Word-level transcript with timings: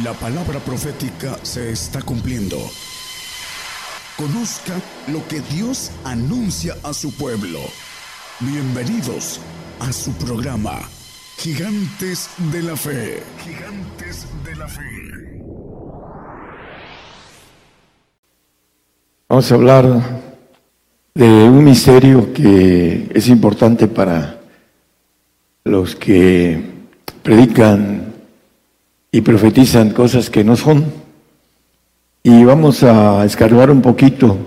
La 0.00 0.14
palabra 0.14 0.58
profética 0.58 1.38
se 1.42 1.70
está 1.70 2.00
cumpliendo. 2.00 2.56
Conozca 4.16 4.72
lo 5.08 5.28
que 5.28 5.42
Dios 5.54 5.90
anuncia 6.02 6.74
a 6.82 6.94
su 6.94 7.14
pueblo. 7.14 7.58
Bienvenidos 8.40 9.38
a 9.80 9.92
su 9.92 10.12
programa, 10.12 10.80
Gigantes 11.36 12.30
de 12.50 12.62
la 12.62 12.74
Fe. 12.74 13.22
Gigantes 13.44 14.26
de 14.42 14.56
la 14.56 14.66
Fe. 14.66 15.42
Vamos 19.28 19.52
a 19.52 19.54
hablar 19.54 20.22
de 21.14 21.26
un 21.26 21.64
misterio 21.64 22.32
que 22.32 23.10
es 23.12 23.28
importante 23.28 23.88
para 23.88 24.40
los 25.64 25.94
que 25.94 26.64
predican 27.22 28.01
y 29.14 29.20
profetizan 29.20 29.90
cosas 29.90 30.30
que 30.30 30.42
no 30.42 30.56
son. 30.56 30.86
Y 32.22 32.44
vamos 32.44 32.82
a 32.82 33.24
escarbar 33.26 33.70
un 33.70 33.82
poquito 33.82 34.38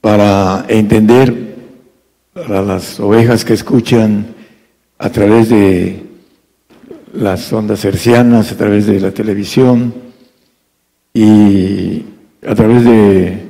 para 0.00 0.66
entender 0.68 1.56
para 2.34 2.62
las 2.62 3.00
ovejas 3.00 3.44
que 3.44 3.54
escuchan 3.54 4.26
a 4.98 5.10
través 5.10 5.48
de 5.48 6.02
las 7.14 7.52
ondas 7.52 7.84
hercianas, 7.84 8.52
a 8.52 8.56
través 8.56 8.86
de 8.86 9.00
la 9.00 9.10
televisión 9.10 9.94
y 11.14 12.04
a 12.46 12.54
través 12.54 12.84
de 12.84 13.48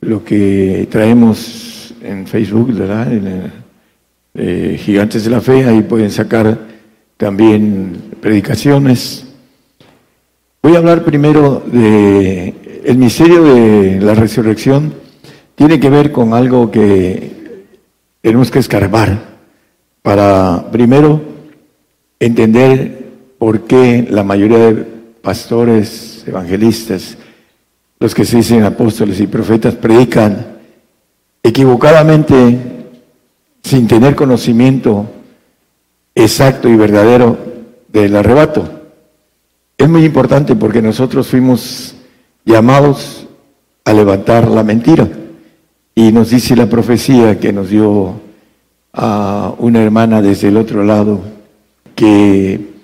lo 0.00 0.24
que 0.24 0.88
traemos 0.90 1.94
en 2.02 2.26
Facebook, 2.26 2.72
¿verdad? 2.72 3.08
Eh, 4.34 4.80
Gigantes 4.80 5.24
de 5.24 5.30
la 5.30 5.40
Fe, 5.40 5.64
ahí 5.64 5.82
pueden 5.82 6.10
sacar 6.10 6.58
también 7.16 8.10
predicaciones 8.20 9.33
Voy 10.64 10.76
a 10.76 10.78
hablar 10.78 11.04
primero 11.04 11.62
de 11.66 12.80
el 12.84 12.96
misterio 12.96 13.44
de 13.44 14.00
la 14.00 14.14
resurrección. 14.14 14.94
Tiene 15.54 15.78
que 15.78 15.90
ver 15.90 16.10
con 16.10 16.32
algo 16.32 16.70
que 16.70 17.66
tenemos 18.22 18.50
que 18.50 18.60
escarbar 18.60 19.18
para 20.00 20.70
primero 20.72 21.20
entender 22.18 23.10
por 23.36 23.66
qué 23.66 24.06
la 24.08 24.24
mayoría 24.24 24.56
de 24.56 24.74
pastores, 25.20 26.24
evangelistas, 26.26 27.18
los 28.00 28.14
que 28.14 28.24
se 28.24 28.38
dicen 28.38 28.62
apóstoles 28.62 29.20
y 29.20 29.26
profetas, 29.26 29.74
predican 29.74 30.46
equivocadamente 31.42 32.58
sin 33.62 33.86
tener 33.86 34.14
conocimiento 34.14 35.04
exacto 36.14 36.70
y 36.70 36.76
verdadero 36.76 37.36
del 37.92 38.16
arrebato. 38.16 38.83
Es 39.76 39.88
muy 39.88 40.04
importante 40.04 40.54
porque 40.54 40.80
nosotros 40.80 41.26
fuimos 41.26 41.96
llamados 42.44 43.26
a 43.84 43.92
levantar 43.92 44.48
la 44.48 44.62
mentira. 44.62 45.08
Y 45.94 46.12
nos 46.12 46.30
dice 46.30 46.54
la 46.56 46.66
profecía 46.66 47.38
que 47.38 47.52
nos 47.52 47.70
dio 47.70 48.20
a 48.92 49.52
una 49.58 49.82
hermana 49.82 50.22
desde 50.22 50.48
el 50.48 50.56
otro 50.56 50.84
lado 50.84 51.20
que 51.94 52.74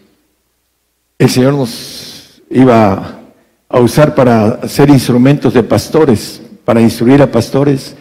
el 1.18 1.28
Señor 1.28 1.54
nos 1.54 2.42
iba 2.50 3.20
a 3.68 3.80
usar 3.80 4.14
para 4.14 4.66
ser 4.68 4.90
instrumentos 4.90 5.54
de 5.54 5.62
pastores, 5.62 6.42
para 6.64 6.80
instruir 6.80 7.22
a 7.22 7.30
pastores, 7.30 7.94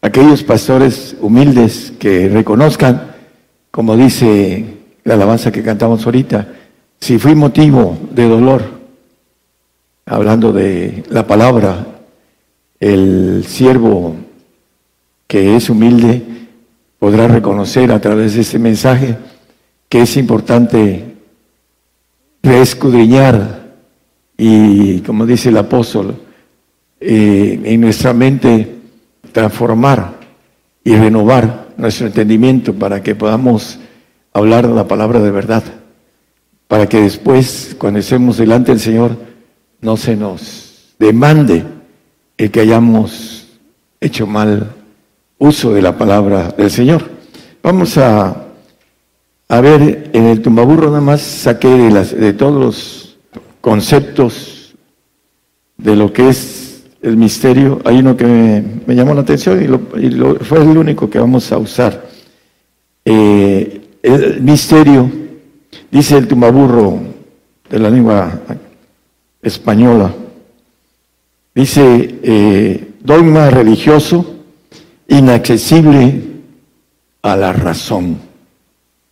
aquellos 0.00 0.42
pastores 0.42 1.16
humildes 1.20 1.92
que 1.98 2.28
reconozcan, 2.28 3.12
como 3.70 3.96
dice 3.96 4.64
la 5.04 5.14
alabanza 5.14 5.52
que 5.52 5.62
cantamos 5.62 6.04
ahorita, 6.04 6.48
si 7.02 7.18
fui 7.18 7.34
motivo 7.34 7.98
de 8.12 8.28
dolor, 8.28 8.62
hablando 10.06 10.52
de 10.52 11.02
la 11.10 11.26
palabra, 11.26 11.84
el 12.78 13.44
siervo 13.44 14.14
que 15.26 15.56
es 15.56 15.68
humilde 15.68 16.22
podrá 17.00 17.26
reconocer 17.26 17.90
a 17.90 18.00
través 18.00 18.34
de 18.34 18.42
este 18.42 18.60
mensaje 18.60 19.16
que 19.88 20.02
es 20.02 20.16
importante 20.16 21.16
reescudriñar 22.40 23.72
y, 24.38 25.00
como 25.00 25.26
dice 25.26 25.48
el 25.48 25.56
apóstol, 25.56 26.14
eh, 27.00 27.60
en 27.64 27.80
nuestra 27.80 28.12
mente 28.12 28.76
transformar 29.32 30.20
y 30.84 30.94
renovar 30.94 31.70
nuestro 31.76 32.06
entendimiento 32.06 32.72
para 32.72 33.02
que 33.02 33.16
podamos 33.16 33.80
hablar 34.32 34.66
la 34.66 34.86
palabra 34.86 35.18
de 35.18 35.32
verdad 35.32 35.81
para 36.72 36.86
que 36.86 37.02
después, 37.02 37.76
cuando 37.76 38.00
estemos 38.00 38.38
delante 38.38 38.72
del 38.72 38.80
Señor, 38.80 39.14
no 39.82 39.94
se 39.98 40.16
nos 40.16 40.94
demande 40.98 41.64
el 42.38 42.50
que 42.50 42.60
hayamos 42.60 43.46
hecho 44.00 44.26
mal 44.26 44.72
uso 45.36 45.74
de 45.74 45.82
la 45.82 45.98
palabra 45.98 46.48
del 46.56 46.70
Señor. 46.70 47.10
Vamos 47.62 47.98
a, 47.98 48.46
a 49.48 49.60
ver, 49.60 50.12
en 50.14 50.24
el 50.24 50.40
tumbaburro 50.40 50.86
nada 50.86 51.02
más 51.02 51.20
saqué 51.20 51.68
de, 51.68 51.90
las, 51.90 52.18
de 52.18 52.32
todos 52.32 52.58
los 52.58 53.18
conceptos 53.60 54.74
de 55.76 55.94
lo 55.94 56.10
que 56.10 56.30
es 56.30 56.84
el 57.02 57.18
misterio. 57.18 57.82
Hay 57.84 57.98
uno 57.98 58.16
que 58.16 58.24
me, 58.86 58.94
llamó 58.94 59.12
la 59.12 59.20
atención 59.20 59.62
y, 59.62 60.42
fue 60.42 60.62
el 60.62 60.78
único 60.78 61.10
que 61.10 61.18
vamos 61.18 61.52
a 61.52 61.58
usar. 61.58 62.02
Eh, 63.04 63.82
el 64.02 64.40
misterio 64.40 65.20
Dice 65.90 66.16
el 66.16 66.28
tumaburro 66.28 67.00
de 67.68 67.78
la 67.78 67.90
lengua 67.90 68.40
española, 69.40 70.12
dice 71.54 72.18
eh, 72.22 72.94
dogma 73.00 73.50
religioso 73.50 74.36
inaccesible 75.08 76.22
a 77.22 77.36
la 77.36 77.52
razón. 77.52 78.18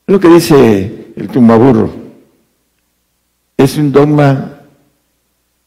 Lo 0.06 0.19
que 0.19 0.28
dice 0.28 1.12
el 1.16 1.28
tumaburro 1.28 1.93
es 3.56 3.76
un 3.76 3.93
dogma 3.93 4.60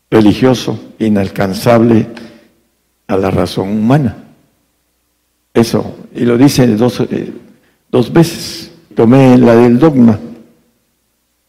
religioso 0.09 0.79
inalcanzable 0.99 2.07
a 3.07 3.17
la 3.17 3.31
razón 3.31 3.69
humana. 3.69 4.17
Eso, 5.53 5.95
y 6.15 6.21
lo 6.21 6.37
dice 6.37 6.67
dos, 6.75 7.01
eh, 7.01 7.31
dos 7.91 8.11
veces. 8.11 8.71
Tomé 8.95 9.37
la 9.37 9.55
del 9.55 9.79
dogma 9.79 10.19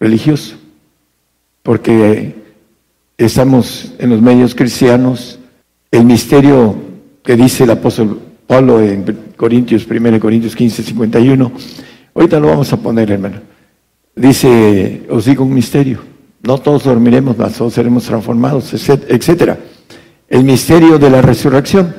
religioso, 0.04 0.56
porque 1.62 2.34
estamos 3.16 3.94
en 3.98 4.10
los 4.10 4.20
medios 4.20 4.54
cristianos, 4.54 5.38
el 5.90 6.04
misterio 6.04 6.76
que 7.22 7.34
dice 7.36 7.64
el 7.64 7.70
apóstol 7.70 8.20
Pablo 8.46 8.82
en 8.82 9.32
Corintios, 9.34 9.86
1 9.88 10.20
Corintios 10.20 10.54
15, 10.54 10.82
51, 10.82 11.52
ahorita 12.14 12.38
lo 12.38 12.48
vamos 12.48 12.70
a 12.70 12.76
poner, 12.76 13.12
hermano. 13.12 13.40
Dice, 14.14 15.06
os 15.08 15.24
digo 15.24 15.42
un 15.42 15.54
misterio, 15.54 16.00
no 16.42 16.58
todos 16.58 16.84
dormiremos, 16.84 17.38
mas 17.38 17.54
todos 17.54 17.72
seremos 17.72 18.04
transformados, 18.04 18.74
etcétera. 18.74 19.58
El 20.28 20.44
misterio 20.44 20.98
de 20.98 21.08
la 21.08 21.22
resurrección 21.22 21.94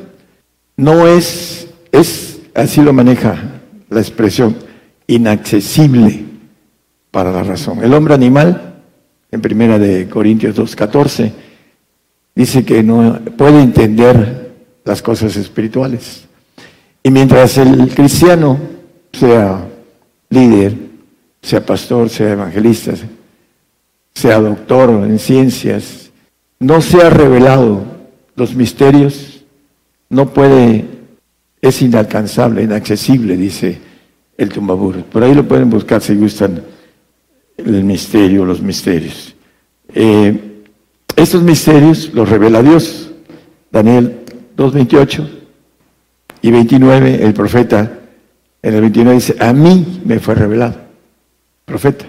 no 0.77 1.07
es, 1.07 1.67
es, 1.91 2.39
así 2.53 2.83
lo 2.83 2.93
maneja 2.93 3.61
la 3.89 3.99
expresión, 3.99 4.55
inaccesible 5.07 6.34
para 7.15 7.31
la 7.31 7.43
razón. 7.43 7.81
El 7.81 7.93
hombre 7.93 8.13
animal, 8.13 8.73
en 9.31 9.39
primera 9.39 9.79
de 9.79 10.09
Corintios 10.09 10.53
2.14, 10.57 11.31
dice 12.35 12.65
que 12.65 12.83
no 12.83 13.21
puede 13.37 13.61
entender 13.61 14.51
las 14.83 15.01
cosas 15.01 15.37
espirituales. 15.37 16.25
Y 17.01 17.11
mientras 17.11 17.57
el 17.57 17.87
cristiano 17.95 18.59
sea 19.13 19.65
líder, 20.29 20.75
sea 21.41 21.65
pastor, 21.65 22.09
sea 22.09 22.33
evangelista, 22.33 22.91
sea 24.13 24.41
doctor 24.41 24.89
en 24.89 25.17
ciencias, 25.17 26.11
no 26.59 26.81
sea 26.81 27.09
revelado 27.09 27.81
los 28.35 28.53
misterios, 28.53 29.45
no 30.09 30.33
puede, 30.33 30.83
es 31.61 31.81
inalcanzable, 31.81 32.63
inaccesible, 32.63 33.37
dice 33.37 33.79
el 34.37 34.49
tumbabur. 34.49 35.01
Por 35.05 35.23
ahí 35.23 35.33
lo 35.33 35.47
pueden 35.47 35.69
buscar 35.69 36.01
si 36.01 36.13
gustan 36.15 36.74
el 37.57 37.83
misterio, 37.83 38.45
los 38.45 38.61
misterios. 38.61 39.35
Eh, 39.93 40.63
estos 41.15 41.41
misterios 41.41 42.11
los 42.13 42.29
revela 42.29 42.61
Dios. 42.61 43.11
Daniel 43.71 44.21
2.28 44.57 45.29
y 46.41 46.51
29, 46.51 47.23
el 47.23 47.33
profeta 47.33 47.99
en 48.61 48.73
el 48.73 48.81
29 48.81 49.15
dice, 49.15 49.35
a 49.39 49.53
mí 49.53 50.01
me 50.05 50.19
fue 50.19 50.35
revelado, 50.35 50.75
profeta. 51.65 52.05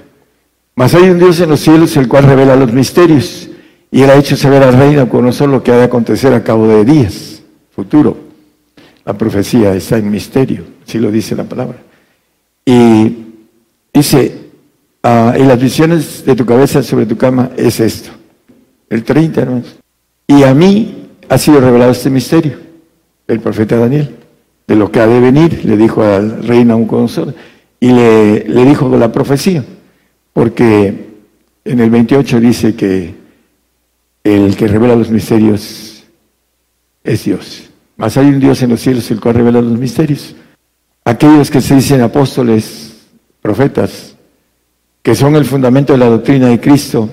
Mas 0.75 0.95
hay 0.95 1.11
un 1.11 1.19
Dios 1.19 1.41
en 1.41 1.51
los 1.51 1.61
cielos 1.61 1.97
el 1.97 2.09
cual 2.09 2.25
revela 2.25 2.55
los 2.57 2.73
misterios 2.73 3.49
y 3.91 4.03
él 4.03 4.11
ha 4.11 4.17
hecho 4.17 4.37
saber 4.37 4.63
al 4.63 4.75
reino 4.75 5.09
con 5.09 5.25
lo 5.25 5.63
que 5.63 5.73
ha 5.73 5.77
de 5.77 5.85
acontecer 5.85 6.33
a 6.35 6.45
cabo 6.45 6.69
de 6.69 6.85
días, 6.85 7.43
futuro. 7.75 8.17
La 9.05 9.17
profecía 9.17 9.75
está 9.75 9.99
en 9.99 10.11
misterio, 10.11 10.65
así 10.87 10.99
lo 10.99 11.11
dice 11.11 11.35
la 11.35 11.45
palabra. 11.45 11.79
Y 12.65 13.17
dice, 13.93 14.46
Ah, 15.09 15.37
y 15.39 15.45
las 15.45 15.61
visiones 15.61 16.25
de 16.25 16.35
tu 16.35 16.45
cabeza 16.45 16.83
sobre 16.83 17.07
tu 17.07 17.17
cama 17.17 17.51
es 17.57 17.79
esto. 17.79 18.11
el 18.91 19.05
30, 19.05 19.41
hermanos. 19.41 19.77
Y 20.27 20.43
a 20.43 20.53
mí 20.53 21.11
ha 21.29 21.39
sido 21.39 21.61
revelado 21.61 21.93
este 21.93 22.11
misterio, 22.11 22.59
el 23.29 23.39
profeta 23.39 23.77
Daniel, 23.77 24.17
de 24.67 24.75
lo 24.75 24.91
que 24.91 24.99
ha 24.99 25.07
de 25.07 25.21
venir, 25.21 25.65
le 25.65 25.77
dijo 25.77 26.03
al 26.03 26.43
rey 26.45 26.65
Nabucodonosor, 26.65 27.33
y 27.79 27.93
le, 27.93 28.49
le 28.49 28.65
dijo 28.65 28.89
la 28.97 29.13
profecía, 29.13 29.65
porque 30.33 31.07
en 31.65 31.79
el 31.79 31.91
28 31.91 32.41
dice 32.41 32.75
que 32.75 33.15
el 34.25 34.57
que 34.57 34.67
revela 34.67 34.97
los 34.97 35.11
misterios 35.11 36.03
es 37.05 37.25
Dios. 37.25 37.71
Mas 37.97 38.17
hay 38.17 38.27
un 38.27 38.41
Dios 38.41 38.61
en 38.61 38.71
los 38.71 38.81
cielos 38.81 39.09
el 39.13 39.21
cual 39.21 39.37
revela 39.37 39.61
los 39.61 39.79
misterios. 39.79 40.35
Aquellos 41.05 41.49
que 41.49 41.61
se 41.61 41.77
dicen 41.77 42.01
apóstoles, 42.01 43.07
profetas, 43.41 44.16
que 45.07 45.15
son 45.15 45.37
el 45.37 45.45
fundamento 45.45 45.93
de 45.93 46.01
la 46.01 46.07
doctrina 46.07 46.49
de 46.49 46.59
Cristo, 46.59 47.09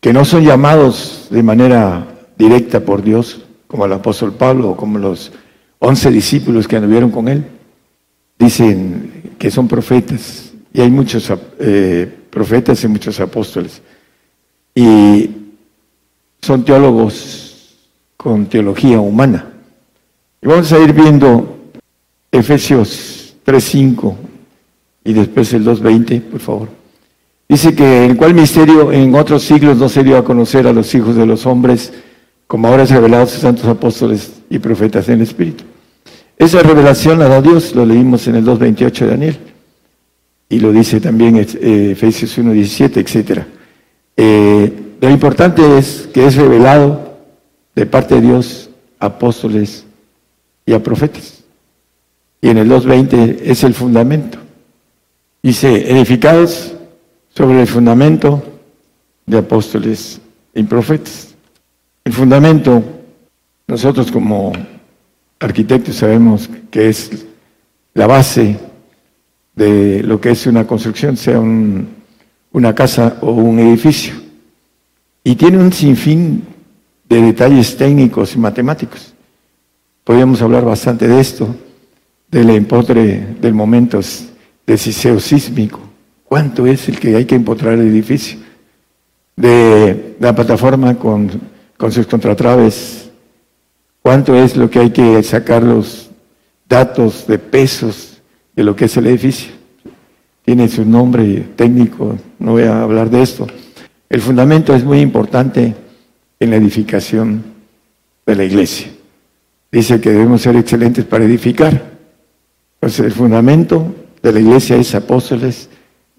que 0.00 0.10
no 0.10 0.24
son 0.24 0.42
llamados 0.42 1.26
de 1.28 1.42
manera 1.42 2.06
directa 2.38 2.80
por 2.80 3.02
Dios, 3.02 3.42
como 3.66 3.84
el 3.84 3.92
apóstol 3.92 4.32
Pablo 4.32 4.70
o 4.70 4.74
como 4.74 4.98
los 4.98 5.30
once 5.80 6.10
discípulos 6.10 6.66
que 6.66 6.76
anduvieron 6.76 7.10
con 7.10 7.28
él, 7.28 7.44
dicen 8.38 9.34
que 9.38 9.50
son 9.50 9.68
profetas, 9.68 10.54
y 10.72 10.80
hay 10.80 10.90
muchos 10.90 11.30
eh, 11.58 12.10
profetas 12.30 12.82
y 12.84 12.88
muchos 12.88 13.20
apóstoles, 13.20 13.82
y 14.74 15.28
son 16.40 16.64
teólogos 16.64 17.76
con 18.16 18.46
teología 18.46 18.98
humana. 18.98 19.44
Y 20.40 20.46
vamos 20.46 20.72
a 20.72 20.78
ir 20.78 20.94
viendo 20.94 21.68
Efesios 22.32 23.34
3.5 23.44 24.16
y 25.04 25.12
después 25.12 25.52
el 25.52 25.66
2.20, 25.66 26.22
por 26.22 26.40
favor. 26.40 26.79
Dice 27.50 27.74
que 27.74 28.06
el 28.06 28.16
cual 28.16 28.32
misterio 28.32 28.92
en 28.92 29.12
otros 29.16 29.42
siglos 29.42 29.76
no 29.76 29.88
se 29.88 30.04
dio 30.04 30.16
a 30.16 30.24
conocer 30.24 30.68
a 30.68 30.72
los 30.72 30.94
hijos 30.94 31.16
de 31.16 31.26
los 31.26 31.46
hombres, 31.46 31.92
como 32.46 32.68
ahora 32.68 32.84
es 32.84 32.90
revelado 32.90 33.24
a 33.24 33.26
sus 33.26 33.40
santos 33.40 33.64
apóstoles 33.64 34.34
y 34.48 34.60
profetas 34.60 35.08
en 35.08 35.14
el 35.14 35.22
Espíritu. 35.22 35.64
Esa 36.38 36.62
revelación 36.62 37.18
la 37.18 37.26
da 37.26 37.42
Dios, 37.42 37.74
lo 37.74 37.84
leímos 37.84 38.28
en 38.28 38.36
el 38.36 38.44
2.28 38.44 38.98
de 39.00 39.06
Daniel, 39.08 39.38
y 40.48 40.60
lo 40.60 40.70
dice 40.70 41.00
también 41.00 41.38
eh, 41.38 41.90
Efesios 41.90 42.38
1.17, 42.38 42.98
etc. 42.98 43.42
Eh, 44.16 44.72
lo 45.00 45.10
importante 45.10 45.76
es 45.76 46.08
que 46.14 46.28
es 46.28 46.36
revelado 46.36 47.18
de 47.74 47.84
parte 47.84 48.14
de 48.14 48.20
Dios 48.20 48.70
a 49.00 49.06
apóstoles 49.06 49.86
y 50.66 50.72
a 50.72 50.80
profetas. 50.80 51.42
Y 52.40 52.48
en 52.48 52.58
el 52.58 52.70
2.20 52.70 53.40
es 53.42 53.64
el 53.64 53.74
fundamento. 53.74 54.38
Dice, 55.42 55.90
edificados 55.90 56.76
sobre 57.34 57.60
el 57.60 57.66
fundamento 57.66 58.42
de 59.26 59.38
apóstoles 59.38 60.20
y 60.54 60.62
profetas. 60.64 61.34
El 62.04 62.12
fundamento, 62.12 62.82
nosotros 63.66 64.10
como 64.10 64.52
arquitectos 65.38 65.96
sabemos 65.96 66.48
que 66.70 66.88
es 66.88 67.26
la 67.94 68.06
base 68.06 68.58
de 69.54 70.02
lo 70.02 70.20
que 70.20 70.30
es 70.30 70.46
una 70.46 70.66
construcción, 70.66 71.16
sea 71.16 71.40
una 71.40 72.74
casa 72.74 73.18
o 73.20 73.32
un 73.32 73.58
edificio. 73.58 74.14
Y 75.22 75.34
tiene 75.36 75.58
un 75.58 75.72
sinfín 75.72 76.44
de 77.08 77.20
detalles 77.20 77.76
técnicos 77.76 78.34
y 78.34 78.38
matemáticos. 78.38 79.14
Podríamos 80.04 80.40
hablar 80.42 80.64
bastante 80.64 81.06
de 81.06 81.20
esto, 81.20 81.54
del 82.30 82.50
empotre 82.50 83.36
del 83.40 83.54
momento 83.54 84.00
de 84.66 84.78
siseo 84.78 85.20
sísmico. 85.20 85.89
¿Cuánto 86.30 86.64
es 86.64 86.88
el 86.88 87.00
que 87.00 87.16
hay 87.16 87.24
que 87.24 87.34
empotrar 87.34 87.74
el 87.74 87.88
edificio? 87.88 88.38
De 89.34 90.14
la 90.20 90.32
plataforma 90.32 90.94
con, 90.94 91.28
con 91.76 91.90
sus 91.90 92.06
contratraves. 92.06 93.10
¿Cuánto 94.00 94.36
es 94.36 94.56
lo 94.56 94.70
que 94.70 94.78
hay 94.78 94.90
que 94.90 95.20
sacar 95.24 95.64
los 95.64 96.08
datos 96.68 97.26
de 97.26 97.36
pesos 97.40 98.22
de 98.54 98.62
lo 98.62 98.76
que 98.76 98.84
es 98.84 98.96
el 98.96 99.08
edificio? 99.08 99.50
Tiene 100.44 100.68
su 100.68 100.84
nombre 100.84 101.48
técnico, 101.56 102.16
no 102.38 102.52
voy 102.52 102.62
a 102.62 102.80
hablar 102.80 103.10
de 103.10 103.22
esto. 103.22 103.48
El 104.08 104.20
fundamento 104.20 104.72
es 104.72 104.84
muy 104.84 105.00
importante 105.00 105.74
en 106.38 106.50
la 106.50 106.54
edificación 106.54 107.42
de 108.24 108.36
la 108.36 108.44
iglesia. 108.44 108.86
Dice 109.72 110.00
que 110.00 110.10
debemos 110.10 110.42
ser 110.42 110.54
excelentes 110.54 111.04
para 111.06 111.24
edificar. 111.24 111.90
Pues 112.78 113.00
el 113.00 113.10
fundamento 113.10 113.92
de 114.22 114.32
la 114.32 114.38
iglesia 114.38 114.76
es 114.76 114.94
apóstoles 114.94 115.68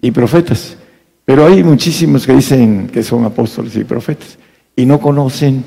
y 0.02 0.10
profetas. 0.10 0.76
Pero 1.24 1.46
hay 1.46 1.64
muchísimos 1.64 2.26
que 2.26 2.34
dicen 2.34 2.88
que 2.92 3.02
son 3.02 3.24
apóstoles 3.24 3.74
y 3.76 3.84
profetas 3.84 4.36
y 4.76 4.84
no 4.84 5.00
conocen 5.00 5.64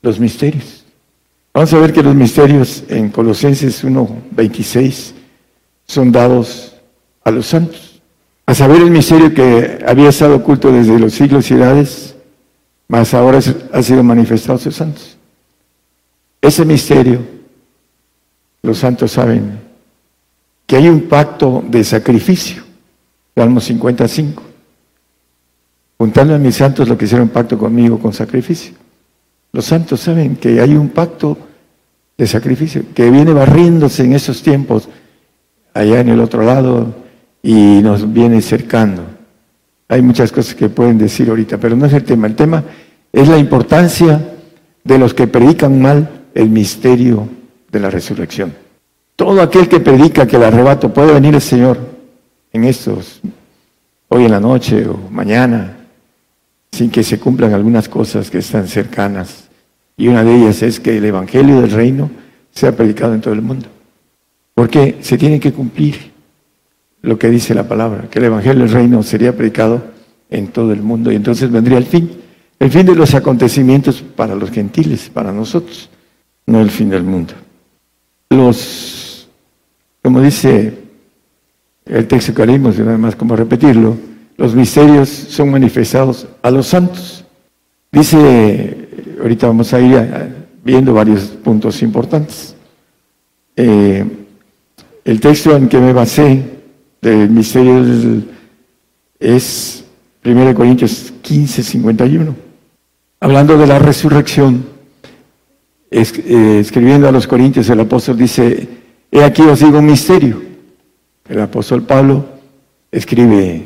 los 0.00 0.18
misterios. 0.18 0.84
Vamos 1.54 1.72
a 1.74 1.78
ver 1.78 1.92
que 1.92 2.02
los 2.02 2.14
misterios 2.14 2.82
en 2.88 3.10
Colosenses 3.10 3.84
1.26 3.84 5.12
son 5.86 6.10
dados 6.10 6.74
a 7.22 7.30
los 7.30 7.46
santos. 7.46 8.00
A 8.46 8.54
saber 8.54 8.80
el 8.80 8.90
misterio 8.90 9.32
que 9.32 9.78
había 9.86 10.08
estado 10.08 10.36
oculto 10.36 10.72
desde 10.72 10.98
los 10.98 11.12
siglos 11.12 11.50
y 11.50 11.54
edades, 11.54 12.16
mas 12.88 13.14
ahora 13.14 13.40
ha 13.72 13.82
sido 13.82 14.02
manifestado 14.02 14.58
a 14.58 14.62
sus 14.62 14.74
santos. 14.74 15.16
Ese 16.40 16.64
misterio, 16.64 17.20
los 18.62 18.78
santos 18.78 19.12
saben 19.12 19.60
que 20.66 20.76
hay 20.76 20.88
un 20.88 21.02
pacto 21.02 21.62
de 21.68 21.84
sacrificio. 21.84 22.71
Salmo 23.34 23.60
55. 23.60 24.42
Juntando 25.98 26.34
a 26.34 26.38
mis 26.38 26.56
santos 26.56 26.88
lo 26.88 26.98
que 26.98 27.06
hicieron 27.06 27.28
pacto 27.28 27.56
conmigo 27.56 27.98
con 27.98 28.12
sacrificio. 28.12 28.74
Los 29.52 29.64
santos 29.64 30.00
saben 30.00 30.36
que 30.36 30.60
hay 30.60 30.74
un 30.74 30.90
pacto 30.90 31.38
de 32.16 32.26
sacrificio 32.26 32.82
que 32.94 33.10
viene 33.10 33.32
barriéndose 33.32 34.04
en 34.04 34.14
esos 34.14 34.42
tiempos 34.42 34.88
allá 35.74 36.00
en 36.00 36.10
el 36.10 36.20
otro 36.20 36.42
lado 36.42 36.94
y 37.42 37.80
nos 37.82 38.12
viene 38.12 38.40
cercando. 38.42 39.04
Hay 39.88 40.02
muchas 40.02 40.32
cosas 40.32 40.54
que 40.54 40.68
pueden 40.68 40.98
decir 40.98 41.28
ahorita, 41.28 41.58
pero 41.58 41.76
no 41.76 41.86
es 41.86 41.92
el 41.92 42.04
tema. 42.04 42.26
El 42.26 42.34
tema 42.34 42.64
es 43.12 43.28
la 43.28 43.38
importancia 43.38 44.36
de 44.84 44.98
los 44.98 45.14
que 45.14 45.26
predican 45.26 45.80
mal 45.80 46.08
el 46.34 46.48
misterio 46.48 47.28
de 47.70 47.80
la 47.80 47.90
resurrección. 47.90 48.54
Todo 49.16 49.40
aquel 49.40 49.68
que 49.68 49.80
predica 49.80 50.26
que 50.26 50.36
el 50.36 50.44
arrebato 50.44 50.92
puede 50.92 51.12
venir 51.12 51.34
el 51.34 51.40
Señor 51.40 51.91
en 52.52 52.64
estos, 52.64 53.20
hoy 54.08 54.24
en 54.24 54.30
la 54.30 54.40
noche 54.40 54.86
o 54.86 54.96
mañana, 55.10 55.78
sin 56.70 56.90
que 56.90 57.02
se 57.02 57.18
cumplan 57.18 57.52
algunas 57.52 57.88
cosas 57.88 58.30
que 58.30 58.38
están 58.38 58.68
cercanas. 58.68 59.48
Y 59.96 60.08
una 60.08 60.24
de 60.24 60.34
ellas 60.34 60.62
es 60.62 60.80
que 60.80 60.96
el 60.96 61.04
Evangelio 61.04 61.60
del 61.60 61.70
Reino 61.70 62.10
sea 62.50 62.74
predicado 62.74 63.14
en 63.14 63.20
todo 63.20 63.34
el 63.34 63.42
mundo. 63.42 63.68
Porque 64.54 64.98
se 65.00 65.18
tiene 65.18 65.40
que 65.40 65.52
cumplir 65.52 66.12
lo 67.02 67.18
que 67.18 67.28
dice 67.28 67.54
la 67.54 67.66
palabra, 67.66 68.08
que 68.10 68.18
el 68.18 68.26
Evangelio 68.26 68.64
del 68.64 68.72
Reino 68.72 69.02
sería 69.02 69.36
predicado 69.36 69.82
en 70.30 70.48
todo 70.48 70.72
el 70.72 70.82
mundo 70.82 71.12
y 71.12 71.16
entonces 71.16 71.50
vendría 71.50 71.78
el 71.78 71.84
fin, 71.84 72.10
el 72.58 72.70
fin 72.70 72.86
de 72.86 72.94
los 72.94 73.14
acontecimientos 73.14 74.02
para 74.02 74.34
los 74.34 74.50
gentiles, 74.50 75.10
para 75.12 75.32
nosotros 75.32 75.90
no 76.46 76.60
el 76.60 76.70
fin 76.70 76.90
del 76.90 77.02
mundo. 77.02 77.34
Los, 78.30 79.28
como 80.02 80.20
dice 80.20 80.81
el 81.86 82.06
texto 82.06 82.34
que 82.34 82.46
leímos, 82.46 82.78
nada 82.78 82.98
más 82.98 83.16
como 83.16 83.36
repetirlo, 83.36 83.96
los 84.36 84.54
misterios 84.54 85.08
son 85.08 85.50
manifestados 85.50 86.26
a 86.42 86.50
los 86.50 86.66
santos. 86.66 87.24
Dice, 87.90 88.88
ahorita 89.20 89.46
vamos 89.46 89.72
a 89.74 89.80
ir 89.80 90.44
viendo 90.64 90.94
varios 90.94 91.24
puntos 91.24 91.82
importantes. 91.82 92.54
Eh, 93.56 94.04
el 95.04 95.20
texto 95.20 95.54
en 95.56 95.68
que 95.68 95.78
me 95.78 95.92
basé 95.92 96.42
del 97.00 97.30
misterio 97.30 97.84
es 99.18 99.84
1 100.24 100.54
Corintios 100.54 101.12
15, 101.20 101.62
51. 101.62 102.34
Hablando 103.20 103.58
de 103.58 103.66
la 103.66 103.78
resurrección, 103.78 104.64
eh, 105.90 106.58
escribiendo 106.60 107.08
a 107.08 107.12
los 107.12 107.26
Corintios, 107.26 107.68
el 107.68 107.80
apóstol 107.80 108.16
dice, 108.16 108.68
he 109.10 109.22
aquí 109.22 109.42
os 109.42 109.60
digo 109.60 109.78
un 109.78 109.86
misterio. 109.86 110.51
El 111.32 111.40
apóstol 111.40 111.82
Pablo 111.82 112.26
escribe 112.90 113.64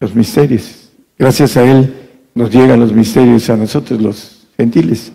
los 0.00 0.12
misterios. 0.12 0.90
Gracias 1.16 1.56
a 1.56 1.62
él 1.62 1.94
nos 2.34 2.50
llegan 2.50 2.80
los 2.80 2.92
misterios 2.92 3.48
a 3.48 3.56
nosotros, 3.56 4.02
los 4.02 4.48
gentiles. 4.56 5.12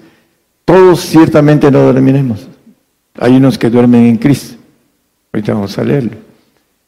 Todos 0.64 1.02
ciertamente 1.02 1.70
no 1.70 1.80
dormiremos. 1.80 2.48
Hay 3.20 3.36
unos 3.36 3.58
que 3.58 3.70
duermen 3.70 4.06
en 4.06 4.16
Cristo. 4.16 4.56
Ahorita 5.34 5.54
vamos 5.54 5.78
a 5.78 5.84
leerlo. 5.84 6.12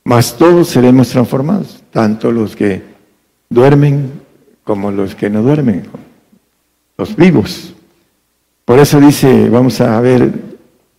Mas 0.05 0.37
todos 0.37 0.69
seremos 0.69 1.09
transformados, 1.09 1.83
tanto 1.91 2.31
los 2.31 2.55
que 2.55 2.81
duermen 3.49 4.09
como 4.63 4.89
los 4.89 5.15
que 5.15 5.29
no 5.29 5.41
duermen, 5.41 5.83
los 6.97 7.13
vivos. 7.17 7.73
Por 8.63 8.79
eso 8.79 9.01
dice, 9.01 9.49
vamos 9.49 9.81
a 9.81 9.99
ver 9.99 10.31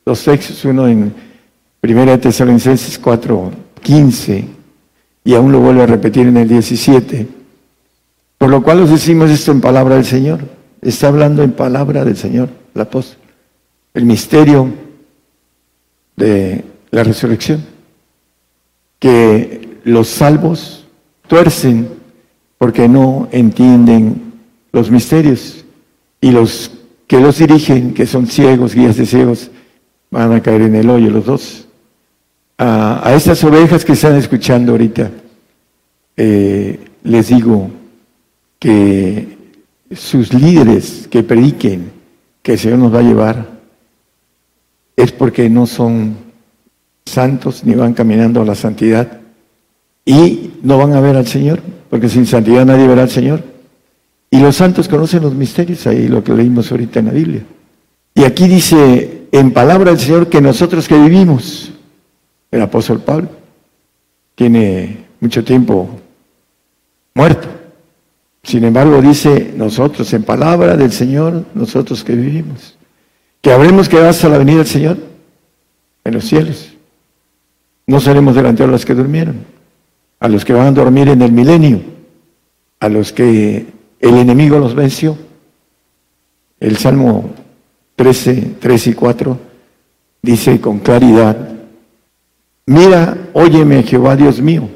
dos 0.05 0.23
textos, 0.23 0.63
uno 0.67 0.87
en 0.87 1.32
1 1.83 2.21
Tesalonicenses 2.21 2.99
4, 2.99 3.53
15, 3.83 4.45
y 5.25 5.35
aún 5.35 5.51
lo 5.51 5.61
vuelve 5.61 5.83
a 5.83 5.87
repetir 5.87 6.29
en 6.29 6.37
el 6.37 6.49
17. 6.49 7.27
Por 8.39 8.51
lo 8.51 8.63
cual 8.63 8.81
os 8.81 8.91
decimos 8.91 9.31
esto 9.31 9.51
en 9.51 9.61
palabra 9.61 9.97
del 9.97 10.05
Señor, 10.05 10.41
está 10.81 11.09
hablando 11.09 11.43
en 11.43 11.53
palabra 11.53 12.05
del 12.05 12.17
Señor, 12.17 12.51
el 12.75 12.81
apóstol. 12.81 13.19
El 13.95 14.05
misterio 14.05 14.69
de 16.17 16.65
la 16.91 17.03
resurrección. 17.03 17.65
Que 18.99 19.79
los 19.85 20.09
salvos 20.09 20.87
tuercen 21.27 21.89
porque 22.59 22.89
no 22.89 23.29
entienden 23.33 24.35
los 24.71 24.91
misterios. 24.91 25.65
Y 26.21 26.31
los 26.31 26.71
que 27.09 27.21
los 27.21 27.39
dirigen, 27.39 27.93
que 27.93 28.07
son 28.07 28.29
ciegos, 28.29 28.75
guías 28.75 28.97
de 28.97 29.07
ciegos, 29.07 29.51
van 30.11 30.33
a 30.33 30.43
caer 30.43 30.63
en 30.63 30.77
el 30.77 30.89
hoyo 30.89 31.11
los 31.11 31.27
dos. 31.27 31.62
A, 32.65 33.13
estas 33.13 33.43
ovejas 33.43 33.85
que 33.85 33.95
están 33.95 34.15
escuchando 34.15 34.71
ahorita, 34.71 35.11
eh, 36.17 36.79
les 37.03 37.27
digo 37.27 37.69
que 38.61 39.37
sus 39.93 40.33
líderes 40.33 41.09
que 41.11 41.25
prediquen 41.25 41.91
que 42.41 42.53
el 42.53 42.59
Señor 42.61 42.79
nos 42.79 42.95
va 42.95 43.01
a 43.01 43.03
llevar 43.03 43.49
es 44.95 45.11
porque 45.11 45.51
no 45.51 45.67
son 45.67 46.15
santos 47.05 47.65
ni 47.65 47.75
van 47.75 47.95
caminando 47.95 48.43
a 48.43 48.45
la 48.45 48.55
santidad 48.55 49.19
y 50.05 50.53
no 50.63 50.79
van 50.79 50.93
a 50.93 51.01
ver 51.01 51.17
al 51.17 51.27
Señor, 51.27 51.59
porque 51.91 52.09
sin 52.09 52.27
santidad 52.27 52.65
nadie 52.65 52.87
verá 52.87 53.03
al 53.03 53.11
Señor. 53.11 53.43
Y 54.31 54.39
los 54.39 54.55
santos 54.55 54.87
conocen 54.87 55.25
los 55.25 55.35
misterios, 55.35 55.85
ahí 55.89 56.07
lo 56.07 56.23
que 56.23 56.33
leímos 56.33 56.71
ahorita 56.71 57.01
en 57.01 57.07
la 57.07 57.13
Biblia. 57.13 57.43
Y 58.15 58.23
aquí 58.23 58.47
dice 58.47 59.27
en 59.33 59.51
palabra 59.51 59.91
del 59.91 59.99
Señor 59.99 60.29
que 60.29 60.41
nosotros 60.41 60.87
que 60.87 60.97
vivimos, 60.97 61.72
el 62.53 62.63
apóstol 62.63 63.01
Pablo, 63.01 63.29
tiene 64.37 65.07
mucho 65.21 65.43
tiempo 65.43 65.89
muerto. 67.15 67.49
Sin 68.43 68.65
embargo, 68.65 69.01
dice 69.01 69.53
nosotros, 69.57 70.13
en 70.13 70.23
palabra 70.23 70.77
del 70.77 70.93
Señor, 70.93 71.47
nosotros 71.55 72.05
que 72.05 72.15
vivimos, 72.15 72.77
que 73.41 73.53
habremos 73.53 73.89
quedado 73.89 74.11
hasta 74.11 74.29
la 74.29 74.39
venida 74.39 74.59
del 74.59 74.67
Señor 74.67 74.99
en 76.05 76.15
los 76.15 76.25
cielos. 76.25 76.73
No 77.87 78.01
seremos 78.01 78.35
delante 78.35 78.65
de 78.65 78.69
los 78.69 78.85
que 78.85 78.95
durmieron, 78.95 79.45
a 80.21 80.29
los 80.29 80.45
que 80.45 80.53
van 80.53 80.69
a 80.69 80.73
dormir 80.73 81.09
en 81.09 81.23
el 81.23 81.33
milenio, 81.33 81.81
a 82.81 82.89
los 82.89 83.13
que 83.13 83.67
el 84.01 84.17
enemigo 84.17 84.59
los 84.59 84.75
venció. 84.75 85.17
El 86.61 86.77
Salmo 86.77 87.31
13, 87.97 88.57
3 88.61 88.87
y 88.89 88.93
4 88.95 89.39
dice 90.21 90.61
con 90.61 90.81
claridad, 90.81 91.52
mira, 92.67 93.17
óyeme 93.33 93.83
Jehová 93.83 94.17
Dios 94.17 94.41
mío, 94.41 94.69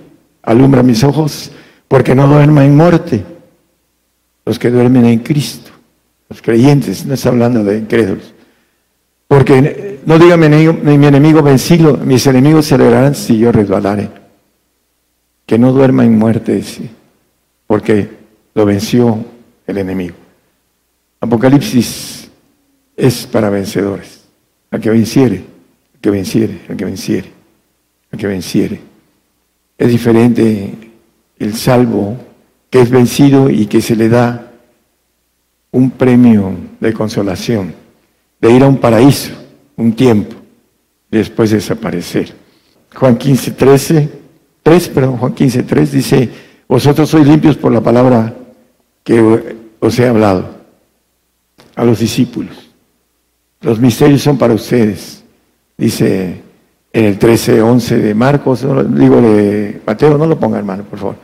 alumbra 0.43 0.83
mis 0.83 1.03
ojos 1.05 1.51
porque 1.89 2.15
no 2.15 2.27
duerma 2.27 2.65
en 2.65 2.77
muerte 2.77 3.25
los 4.45 4.59
que 4.59 4.71
duermen 4.71 5.05
en 5.05 5.19
Cristo, 5.19 5.71
los 6.29 6.41
creyentes, 6.41 7.05
no 7.05 7.15
está 7.15 7.29
hablando 7.29 7.65
de 7.65 7.79
incrédulos. 7.79 8.33
Porque 9.29 9.99
no 10.07 10.19
diga 10.19 10.37
mi 10.37 10.47
enemigo, 10.47 10.73
mi 10.73 11.07
enemigo 11.07 11.43
vencido, 11.43 11.97
mis 11.97 12.27
enemigos 12.29 12.67
se 12.67 12.77
alegrarán 12.77 13.15
si 13.17 13.39
yo 13.39 13.51
resbalare. 13.51 14.09
Que 15.45 15.59
no 15.59 15.73
duerma 15.73 16.05
en 16.05 16.17
muerte, 16.17 16.63
porque 17.67 18.09
lo 18.55 18.65
venció 18.65 19.25
el 19.67 19.79
enemigo. 19.79 20.15
Apocalipsis 21.21 22.29
es 22.97 23.27
para 23.27 23.51
vencedores. 23.51 24.25
Al 24.71 24.81
que 24.81 24.91
venciere, 24.91 25.45
al 25.95 26.01
que 26.01 26.11
venciere, 26.11 26.61
al 26.69 26.77
que 26.77 26.85
venciere, 26.85 27.33
al 28.13 28.19
que 28.19 28.27
venciere. 28.27 28.81
Es 29.79 29.89
diferente 29.89 30.75
el 31.39 31.55
salvo 31.55 32.17
que 32.71 32.81
es 32.81 32.91
vencido 32.91 33.51
y 33.51 33.67
que 33.67 33.81
se 33.81 33.97
le 33.97 34.09
da 34.09 34.53
un 35.73 35.91
premio 35.91 36.55
de 36.81 36.93
consolación, 36.93 37.75
de 38.41 38.51
ir 38.51 38.63
a 38.63 38.69
un 38.69 38.79
paraíso, 38.79 39.33
un 39.77 39.93
tiempo, 39.93 40.35
y 41.11 41.19
después 41.19 41.51
desaparecer. 41.51 42.35
Juan 42.95 43.17
15, 43.17 43.51
13, 43.53 44.09
3, 44.63 44.89
perdón, 44.89 45.19
Juan 45.19 45.35
15, 45.35 45.63
3 45.63 45.93
dice, 45.93 46.31
vosotros 46.67 47.09
sois 47.09 47.27
limpios 47.27 47.57
por 47.57 47.73
la 47.73 47.81
palabra 47.81 48.35
que 49.05 49.57
os 49.79 49.99
he 49.99 50.07
hablado 50.07 50.57
a 51.75 51.85
los 51.85 51.99
discípulos. 51.99 52.71
Los 53.61 53.79
misterios 53.79 54.23
son 54.23 54.39
para 54.39 54.55
ustedes, 54.55 55.23
dice 55.77 56.43
en 56.97 57.05
el 57.05 57.19
13, 57.19 57.61
11 57.61 57.99
de 57.99 58.15
Marcos, 58.15 58.63
digo 58.89 59.21
de 59.21 59.83
Mateo, 59.87 60.17
no 60.17 60.25
lo 60.25 60.41
ponga 60.41 60.57
hermano, 60.57 60.83
por 60.85 60.99
favor. 60.99 61.17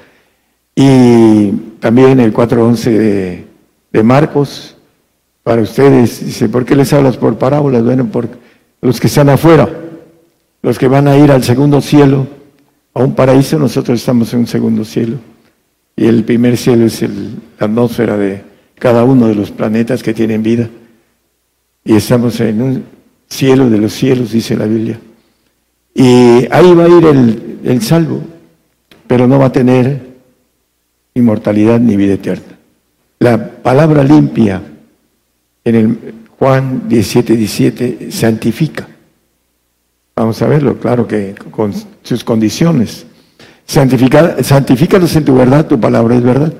Y 0.74 1.50
también 1.80 2.20
el 2.20 2.34
4.11 2.34 2.90
de, 2.90 3.46
de 3.90 4.02
Marcos, 4.02 4.76
para 5.42 5.62
ustedes, 5.62 6.26
dice, 6.26 6.50
¿por 6.50 6.66
qué 6.66 6.76
les 6.76 6.92
hablas 6.92 7.16
por 7.16 7.38
parábolas? 7.38 7.82
Bueno, 7.82 8.04
por 8.04 8.28
los 8.82 9.00
que 9.00 9.06
están 9.06 9.30
afuera, 9.30 9.66
los 10.60 10.78
que 10.78 10.88
van 10.88 11.08
a 11.08 11.16
ir 11.16 11.32
al 11.32 11.42
segundo 11.42 11.80
cielo, 11.80 12.26
a 12.92 13.02
un 13.02 13.14
paraíso, 13.14 13.58
nosotros 13.58 13.98
estamos 13.98 14.30
en 14.34 14.40
un 14.40 14.46
segundo 14.46 14.84
cielo. 14.84 15.16
Y 15.96 16.04
el 16.04 16.22
primer 16.24 16.58
cielo 16.58 16.84
es 16.84 17.00
el, 17.00 17.36
la 17.58 17.64
atmósfera 17.64 18.18
de 18.18 18.44
cada 18.74 19.04
uno 19.04 19.26
de 19.26 19.34
los 19.34 19.50
planetas 19.50 20.02
que 20.02 20.12
tienen 20.12 20.42
vida. 20.42 20.68
Y 21.82 21.94
estamos 21.94 22.38
en 22.40 22.60
un 22.60 22.84
cielo 23.26 23.70
de 23.70 23.78
los 23.78 23.94
cielos, 23.94 24.32
dice 24.32 24.54
la 24.54 24.66
Biblia. 24.66 25.00
Y 25.94 26.46
ahí 26.50 26.74
va 26.74 26.84
a 26.84 26.88
ir 26.88 27.04
el, 27.04 27.60
el 27.64 27.82
salvo, 27.82 28.22
pero 29.06 29.26
no 29.26 29.38
va 29.38 29.46
a 29.46 29.52
tener 29.52 30.12
inmortalidad 31.14 31.80
ni 31.80 31.96
vida 31.96 32.14
eterna. 32.14 32.58
La 33.18 33.62
palabra 33.62 34.02
limpia 34.02 34.62
en 35.64 35.74
el 35.74 36.14
Juan 36.38 36.88
17, 36.88 37.36
17 37.36 38.10
santifica. 38.10 38.88
Vamos 40.16 40.42
a 40.42 40.46
verlo, 40.46 40.78
claro 40.78 41.06
que 41.06 41.34
con 41.50 41.72
sus 42.02 42.24
condiciones. 42.24 43.06
Santifica, 43.64 44.42
santifícalos 44.42 45.14
en 45.16 45.24
tu 45.24 45.34
verdad, 45.34 45.66
tu 45.66 45.80
palabra 45.80 46.16
es 46.16 46.22
verdad. 46.22 46.52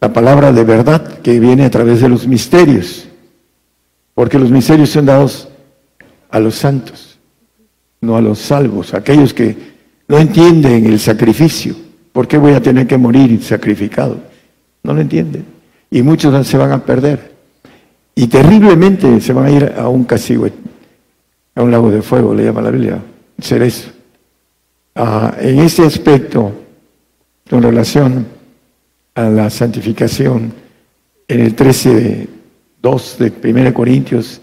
La 0.00 0.12
palabra 0.12 0.52
de 0.52 0.64
verdad 0.64 1.18
que 1.20 1.38
viene 1.38 1.64
a 1.64 1.70
través 1.70 2.00
de 2.00 2.08
los 2.08 2.26
misterios. 2.26 3.06
Porque 4.14 4.38
los 4.38 4.50
misterios 4.50 4.90
son 4.90 5.06
dados 5.06 5.48
a 6.30 6.40
los 6.40 6.54
santos, 6.54 7.15
no 8.00 8.16
a 8.16 8.20
los 8.20 8.38
salvos, 8.38 8.94
aquellos 8.94 9.34
que 9.34 9.56
no 10.08 10.18
entienden 10.18 10.86
el 10.86 11.00
sacrificio 11.00 11.86
¿Por 12.16 12.26
qué 12.26 12.38
voy 12.38 12.54
a 12.54 12.62
tener 12.62 12.86
que 12.86 12.96
morir 12.96 13.42
sacrificado? 13.42 14.18
No 14.82 14.94
lo 14.94 15.02
entienden. 15.02 15.44
Y 15.90 16.00
muchos 16.00 16.46
se 16.46 16.56
van 16.56 16.72
a 16.72 16.82
perder. 16.82 17.34
Y 18.14 18.26
terriblemente 18.26 19.20
se 19.20 19.34
van 19.34 19.44
a 19.44 19.50
ir 19.50 19.74
a 19.76 19.86
un 19.90 20.04
castigo, 20.04 20.48
a 21.54 21.62
un 21.62 21.70
lago 21.70 21.90
de 21.90 22.00
fuego, 22.00 22.32
le 22.32 22.44
llama 22.44 22.62
la 22.62 22.70
Biblia, 22.70 23.02
ser 23.38 23.60
eso. 23.60 23.90
Ah, 24.94 25.36
en 25.38 25.58
ese 25.58 25.84
aspecto, 25.84 26.54
con 27.50 27.62
relación 27.62 28.26
a 29.14 29.24
la 29.24 29.50
santificación, 29.50 30.54
en 31.28 31.40
el 31.40 31.54
13.2 31.54 33.16
de 33.18 33.50
1 33.50 33.74
Corintios, 33.74 34.40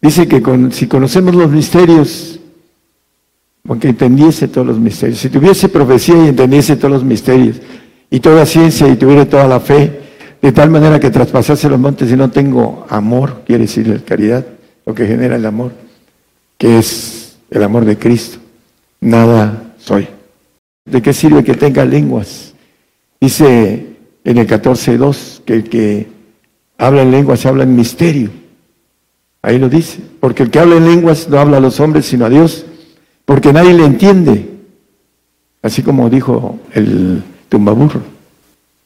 dice 0.00 0.28
que 0.28 0.40
si 0.70 0.86
conocemos 0.86 1.34
los 1.34 1.50
misterios 1.50 2.38
aunque 3.68 3.88
entendiese 3.88 4.48
todos 4.48 4.66
los 4.66 4.78
misterios. 4.78 5.18
Si 5.18 5.28
tuviese 5.28 5.68
profecía 5.68 6.16
y 6.24 6.28
entendiese 6.28 6.76
todos 6.76 6.90
los 6.90 7.04
misterios, 7.04 7.60
y 8.10 8.20
toda 8.20 8.46
ciencia 8.46 8.88
y 8.88 8.96
tuviera 8.96 9.26
toda 9.26 9.46
la 9.46 9.60
fe, 9.60 10.00
de 10.40 10.52
tal 10.52 10.70
manera 10.70 10.98
que 10.98 11.10
traspasase 11.10 11.68
los 11.68 11.78
montes 11.78 12.10
y 12.10 12.16
no 12.16 12.30
tengo 12.30 12.86
amor, 12.88 13.42
quiere 13.46 13.62
decir 13.64 13.86
la 13.86 13.98
caridad, 13.98 14.46
lo 14.86 14.94
que 14.94 15.06
genera 15.06 15.36
el 15.36 15.44
amor, 15.44 15.72
que 16.56 16.78
es 16.78 17.36
el 17.50 17.62
amor 17.62 17.84
de 17.84 17.98
Cristo. 17.98 18.38
Nada 19.00 19.74
soy. 19.78 20.08
¿De 20.86 21.02
qué 21.02 21.12
sirve 21.12 21.44
que 21.44 21.54
tenga 21.54 21.84
lenguas? 21.84 22.54
Dice 23.20 23.96
en 24.24 24.38
el 24.38 24.46
14.2 24.46 25.42
que 25.44 25.52
el 25.52 25.64
que 25.64 26.08
habla 26.78 27.02
en 27.02 27.10
lenguas 27.10 27.44
habla 27.44 27.64
en 27.64 27.76
misterio. 27.76 28.30
Ahí 29.42 29.58
lo 29.58 29.68
dice. 29.68 30.00
Porque 30.20 30.44
el 30.44 30.50
que 30.50 30.58
habla 30.58 30.76
en 30.76 30.86
lenguas 30.86 31.28
no 31.28 31.38
habla 31.38 31.58
a 31.58 31.60
los 31.60 31.78
hombres, 31.80 32.06
sino 32.06 32.24
a 32.24 32.30
Dios 32.30 32.64
porque 33.28 33.52
nadie 33.52 33.74
le 33.74 33.84
entiende, 33.84 34.48
así 35.60 35.82
como 35.82 36.08
dijo 36.08 36.58
el 36.72 37.22
tumbaburro, 37.50 38.00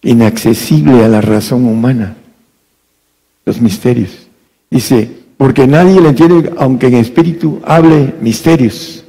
inaccesible 0.03 1.05
a 1.05 1.09
la 1.09 1.21
razón 1.21 1.65
humana, 1.65 2.17
los 3.45 3.61
misterios. 3.61 4.27
Dice, 4.69 5.09
porque 5.37 5.69
nadie 5.69 6.01
le 6.01 6.09
entiende, 6.09 6.53
aunque 6.59 6.89
en 6.89 6.95
espíritu 6.95 7.61
hable 7.65 8.17
misterios. 8.21 9.05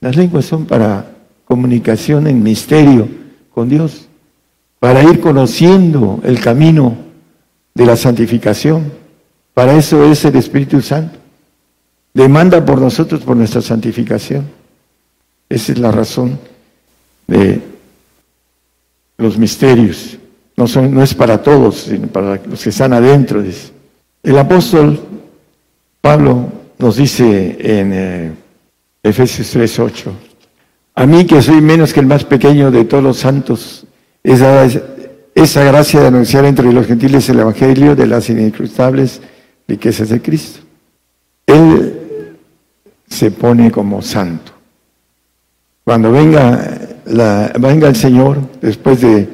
Las 0.00 0.16
lenguas 0.16 0.46
son 0.46 0.66
para 0.66 1.12
comunicación 1.44 2.26
en 2.26 2.42
misterio 2.42 3.08
con 3.54 3.68
Dios, 3.68 4.08
para 4.80 5.04
ir 5.04 5.20
conociendo 5.20 6.18
el 6.24 6.40
camino 6.40 6.96
de 7.72 7.86
la 7.86 7.94
santificación. 7.94 8.90
Para 9.54 9.74
eso 9.74 10.02
es 10.10 10.24
el 10.24 10.34
Espíritu 10.34 10.80
Santo 10.80 11.17
demanda 12.18 12.64
por 12.64 12.80
nosotros, 12.80 13.20
por 13.22 13.36
nuestra 13.36 13.62
santificación. 13.62 14.44
Esa 15.48 15.72
es 15.72 15.78
la 15.78 15.92
razón 15.92 16.36
de 17.28 17.60
los 19.16 19.38
misterios. 19.38 20.18
No, 20.56 20.64
es 21.00 21.14
para 21.14 21.40
todos, 21.40 21.82
sino 21.82 22.08
para 22.08 22.40
los 22.44 22.60
que 22.60 22.70
están 22.70 22.92
adentro. 22.92 23.42
El 24.24 24.36
apóstol 24.36 25.00
Pablo 26.00 26.48
nos 26.78 26.96
dice 26.96 27.56
en 27.60 27.92
eh, 27.92 28.32
Efesios 29.00 29.54
3:8, 29.54 30.10
a 30.96 31.06
mí 31.06 31.24
que 31.24 31.40
soy 31.40 31.60
menos 31.60 31.92
que 31.92 32.00
el 32.00 32.06
más 32.06 32.24
pequeño 32.24 32.72
de 32.72 32.84
todos 32.84 33.04
los 33.04 33.18
santos, 33.18 33.86
esa, 34.24 34.66
esa 35.36 35.62
gracia 35.62 36.00
de 36.00 36.08
anunciar 36.08 36.44
entre 36.44 36.72
los 36.72 36.84
gentiles 36.84 37.28
el 37.28 37.38
Evangelio 37.38 37.94
de 37.94 38.08
las 38.08 38.28
inescrutables 38.28 39.20
riquezas 39.68 40.08
de 40.08 40.20
Cristo. 40.20 40.58
Él 41.46 41.97
se 43.08 43.30
pone 43.30 43.70
como 43.70 44.02
santo. 44.02 44.52
Cuando 45.84 46.12
venga, 46.12 46.78
la, 47.06 47.52
venga 47.58 47.88
el 47.88 47.96
Señor, 47.96 48.38
después 48.60 49.00
de 49.00 49.28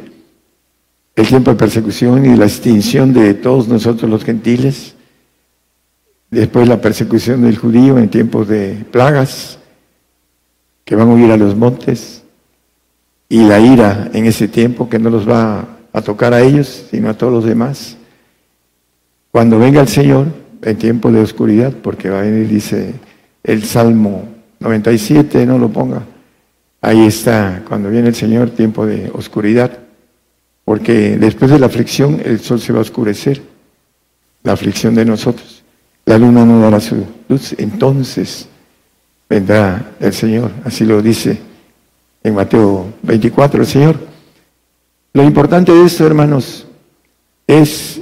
el 1.16 1.26
tiempo 1.26 1.50
de 1.50 1.57
persecución 1.57 2.26
y 2.26 2.37
la 2.37 2.45
extinción 2.45 3.12
de 3.12 3.35
todos 3.35 3.69
nosotros 3.69 4.11
los 4.11 4.25
gentiles, 4.25 4.95
después 6.31 6.69
la 6.69 6.81
persecución 6.81 7.43
del 7.43 7.57
judío 7.57 7.99
en 7.99 8.09
tiempos 8.09 8.49
de 8.49 8.85
plagas, 8.90 9.59
que 10.85 10.97
van 10.97 11.09
a 11.09 11.14
huir 11.14 11.31
a 11.31 11.37
los 11.37 11.57
montes, 11.57 12.23
y 13.28 13.45
la 13.45 13.59
ira 13.59 14.11
en 14.12 14.26
ese 14.26 14.49
tiempo 14.49 14.88
que 14.88 14.99
no 14.99 15.11
los 15.11 15.28
va 15.28 15.66
a 15.93 16.02
tocar 16.02 16.35
a 16.35 16.40
ellos, 16.40 16.87
sino 16.90 17.09
a 17.09 17.14
todos 17.14 17.33
los 17.33 17.45
demás. 17.45 17.97
Cuando 19.31 19.59
venga 19.59 19.81
el 19.81 19.88
Señor, 19.88 20.26
en 20.62 20.78
tiempo 20.78 21.11
de 21.11 21.21
oscuridad, 21.21 21.73
porque 21.83 22.11
va 22.11 22.21
a 22.21 22.23
venir, 22.23 22.49
dice 22.49 22.95
el 23.45 23.63
Salmo 23.63 24.25
97, 24.59 25.47
no 25.47 25.59
lo 25.59 25.69
ponga. 25.69 26.03
Ahí 26.81 27.07
está, 27.07 27.63
cuando 27.69 27.91
viene 27.91 28.09
el 28.09 28.15
Señor, 28.15 28.51
tiempo 28.51 28.87
de 28.87 29.11
oscuridad, 29.15 29.79
porque 30.65 31.17
después 31.19 31.51
de 31.51 31.59
la 31.59 31.67
aflicción 31.67 32.21
el 32.25 32.41
sol 32.41 32.61
se 32.61 32.73
va 32.73 32.79
a 32.79 32.83
oscurecer, 32.83 33.43
la 34.43 34.53
aflicción 34.53 34.95
de 34.95 35.05
nosotros. 35.05 35.63
La 36.07 36.19
luna 36.19 36.45
no 36.45 36.61
dará 36.61 36.81
su 36.81 37.05
luz, 37.29 37.55
entonces 37.59 38.49
vendrá 39.29 39.93
el 40.01 40.13
Señor, 40.13 40.51
así 40.65 40.85
lo 40.85 41.01
dice 41.01 41.39
en 42.23 42.35
Mateo 42.35 42.87
24 43.03 43.61
el 43.61 43.67
Señor. 43.67 43.97
Lo 45.13 45.23
importante 45.23 45.73
de 45.73 45.85
esto, 45.85 46.07
hermanos, 46.07 46.67
es 47.47 48.01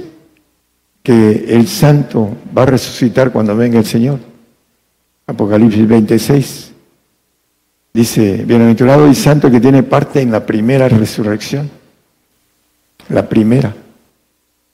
que 1.03 1.45
el 1.49 1.67
santo 1.67 2.29
va 2.57 2.63
a 2.63 2.67
resucitar 2.67 3.31
cuando 3.31 3.55
venga 3.55 3.77
el 3.77 3.85
Señor. 3.85 4.32
Apocalipsis 5.25 5.87
26 5.87 6.71
dice, 7.93 8.43
bienaventurado 8.45 9.07
y 9.07 9.15
santo 9.15 9.49
que 9.51 9.61
tiene 9.61 9.83
parte 9.83 10.21
en 10.21 10.31
la 10.31 10.45
primera 10.45 10.89
resurrección. 10.89 11.69
La 13.09 13.27
primera. 13.27 13.73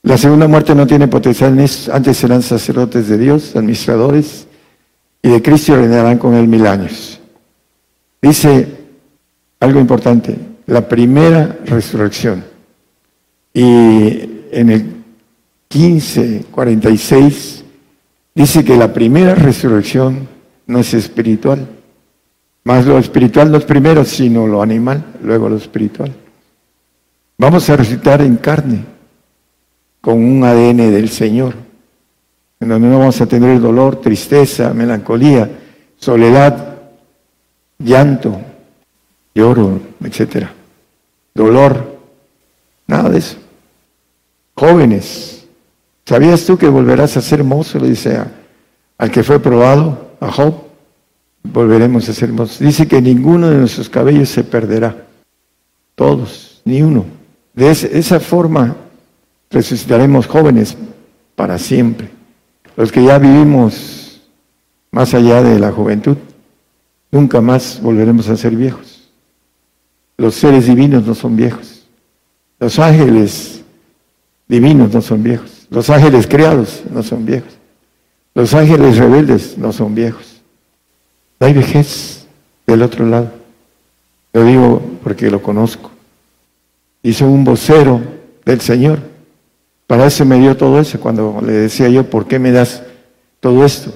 La 0.04 0.18
segunda 0.18 0.48
muerte 0.48 0.74
no 0.74 0.88
tiene 0.88 1.08
potencial, 1.08 1.58
antes 1.92 2.18
serán 2.18 2.42
sacerdotes 2.42 3.10
de 3.10 3.18
Dios, 3.18 3.56
administradores, 3.56 4.48
y 5.22 5.30
de 5.30 5.42
Cristo 5.42 5.76
reinarán 5.76 6.18
con 6.18 6.34
él 6.36 6.48
mil 6.48 6.66
años. 6.66 7.20
Dice 8.22 8.68
algo 9.60 9.80
importante, 9.80 10.38
la 10.68 10.88
primera 10.88 11.58
resurrección. 11.66 12.46
Y 13.54 14.46
en 14.52 14.70
el 14.70 14.86
1546 15.74 17.66
dice 18.34 18.64
que 18.64 18.78
la 18.78 18.94
primera 18.94 19.36
resurrección 19.36 20.30
no 20.70 20.80
es 20.80 20.94
espiritual. 20.94 21.68
Más 22.64 22.86
lo 22.86 23.00
espiritual 23.00 23.52
no 23.52 23.58
es 23.58 23.66
primero, 23.66 24.06
sino 24.06 24.46
lo 24.46 24.62
animal, 24.62 25.04
luego 25.24 25.50
lo 25.50 25.58
espiritual. 25.58 26.14
Vamos 27.40 27.68
a 27.70 27.76
resucitar 27.76 28.22
en 28.22 28.38
carne, 28.38 28.86
con 30.00 30.24
un 30.24 30.44
ADN 30.44 30.92
del 30.92 31.10
Señor, 31.10 31.56
en 32.60 32.70
donde 32.70 32.88
no 32.88 33.00
vamos 33.00 33.20
a 33.20 33.26
tener 33.26 33.60
dolor, 33.60 34.00
tristeza, 34.00 34.72
melancolía, 34.72 35.50
soledad, 35.98 36.78
llanto, 37.80 38.40
lloro, 39.34 39.80
etcétera, 40.04 40.54
dolor, 41.34 41.98
nada 42.86 43.10
de 43.10 43.18
eso. 43.18 43.38
Jóvenes, 44.54 45.48
¿sabías 46.06 46.46
tú 46.46 46.60
que 46.60 46.68
volverás 46.68 47.18
a 47.18 47.22
ser 47.22 47.44
mozo? 47.44 47.80
Le 47.80 47.90
dice 47.90 48.20
al 49.00 49.10
que 49.10 49.24
fue 49.24 49.40
probado, 49.40 50.09
a 50.20 50.32
Job, 50.32 50.54
volveremos 51.44 52.08
a 52.10 52.14
ser. 52.14 52.32
Dice 52.60 52.88
que 52.88 53.02
ninguno 53.02 53.50
de 53.50 53.58
nuestros 53.58 53.90
cabellos 53.90 54.30
se 54.30 54.44
perderá, 54.44 55.08
todos, 55.96 56.62
ni 56.66 56.82
uno. 56.82 57.06
De 57.54 57.72
esa 57.72 58.20
forma 58.20 58.76
resucitaremos 59.50 60.28
jóvenes 60.28 60.78
para 61.36 61.58
siempre. 61.58 62.10
Los 62.76 62.92
que 62.92 63.04
ya 63.04 63.18
vivimos 63.18 64.22
más 64.92 65.14
allá 65.14 65.44
de 65.44 65.60
la 65.60 65.72
juventud, 65.72 66.18
nunca 67.12 67.42
más 67.42 67.82
volveremos 67.82 68.30
a 68.30 68.38
ser 68.38 68.56
viejos. 68.56 69.10
Los 70.18 70.36
seres 70.36 70.68
divinos 70.68 71.06
no 71.06 71.16
son 71.16 71.36
viejos. 71.36 71.86
Los 72.60 72.78
ángeles 72.78 73.64
divinos 74.48 74.94
no 74.94 75.02
son 75.02 75.24
viejos. 75.24 75.68
Los 75.70 75.90
ángeles 75.90 76.28
creados 76.28 76.84
no 76.92 77.04
son 77.04 77.26
viejos. 77.26 77.59
Los 78.34 78.54
ángeles 78.54 78.98
rebeldes 78.98 79.58
no 79.58 79.74
son 79.74 79.96
viejos. 79.96 80.42
No 81.40 81.48
hay 81.48 81.54
vejez 81.54 82.26
del 82.68 82.82
otro 82.82 83.06
lado. 83.06 83.32
Lo 84.34 84.44
digo 84.44 84.82
porque 85.04 85.30
lo 85.30 85.42
conozco. 85.42 85.92
Y 87.02 87.22
un 87.24 87.44
vocero 87.44 88.02
del 88.46 88.62
Señor. 88.62 89.00
Para 89.88 90.06
eso 90.06 90.24
me 90.26 90.40
dio 90.40 90.56
todo 90.56 90.80
eso 90.80 91.00
cuando 91.00 91.42
le 91.44 91.54
decía 91.54 91.90
yo, 91.90 92.08
¿por 92.10 92.28
qué 92.28 92.38
me 92.38 92.52
das 92.52 92.84
todo 93.40 93.66
esto? 93.66 93.92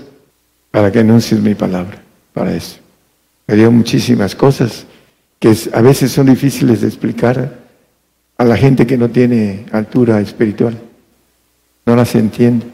Para 0.72 0.92
que 0.92 1.00
anuncies 1.00 1.40
mi 1.40 1.54
palabra, 1.54 2.02
para 2.34 2.56
eso. 2.56 2.78
Me 3.46 3.56
dio 3.56 3.72
muchísimas 3.72 4.34
cosas 4.34 4.86
que 5.38 5.56
a 5.72 5.82
veces 5.82 6.12
son 6.12 6.28
difíciles 6.28 6.82
de 6.82 6.88
explicar 6.88 7.60
a 8.38 8.44
la 8.44 8.58
gente 8.58 8.88
que 8.88 8.98
no 8.98 9.10
tiene 9.10 9.66
altura 9.72 10.20
espiritual. 10.20 10.76
No 11.86 11.96
las 11.96 12.16
entiende. 12.16 12.73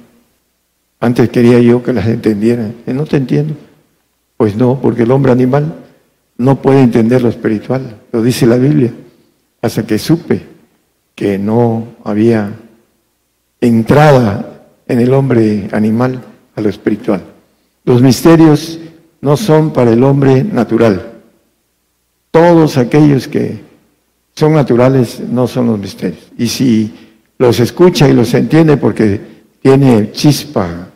Antes 1.00 1.30
quería 1.30 1.60
yo 1.60 1.82
que 1.82 1.94
las 1.94 2.08
entendiera. 2.08 2.70
No 2.88 3.06
te 3.06 3.18
entiendo. 3.18 3.56
Pues 4.38 4.56
no, 4.56 4.80
porque 4.82 5.04
el 5.04 5.12
hombre 5.12 5.32
animal 5.32 5.76
no 6.38 6.62
puede 6.62 6.82
entender 6.82 7.22
lo 7.22 7.30
espiritual. 7.30 7.98
Lo 8.12 8.22
dice 8.22 8.46
la 8.46 8.58
Biblia. 8.58 8.94
Hasta 9.62 9.86
que 9.86 9.98
supe 9.98 10.42
que 11.16 11.38
no 11.38 11.88
había 12.04 12.54
entrada 13.62 14.64
en 14.88 15.00
el 15.00 15.14
hombre 15.14 15.70
animal 15.72 16.22
a 16.56 16.62
lo 16.62 16.70
espiritual. 16.70 17.22
Los 17.86 18.02
misterios 18.02 18.80
no 19.22 19.38
son 19.38 19.72
para 19.72 19.92
el 19.92 20.04
hombre 20.04 20.44
natural. 20.44 21.14
Todos 22.32 22.78
aquellos 22.78 23.28
que 23.28 23.62
son 24.36 24.54
naturales 24.54 25.20
no 25.20 25.48
son 25.48 25.68
los 25.68 25.80
misterios. 25.80 26.32
Y 26.38 26.48
si 26.48 26.94
los 27.38 27.60
escucha 27.60 28.08
y 28.08 28.14
los 28.14 28.34
entiende 28.34 28.78
porque 28.78 29.20
tiene 29.62 30.12
chispa 30.12 30.88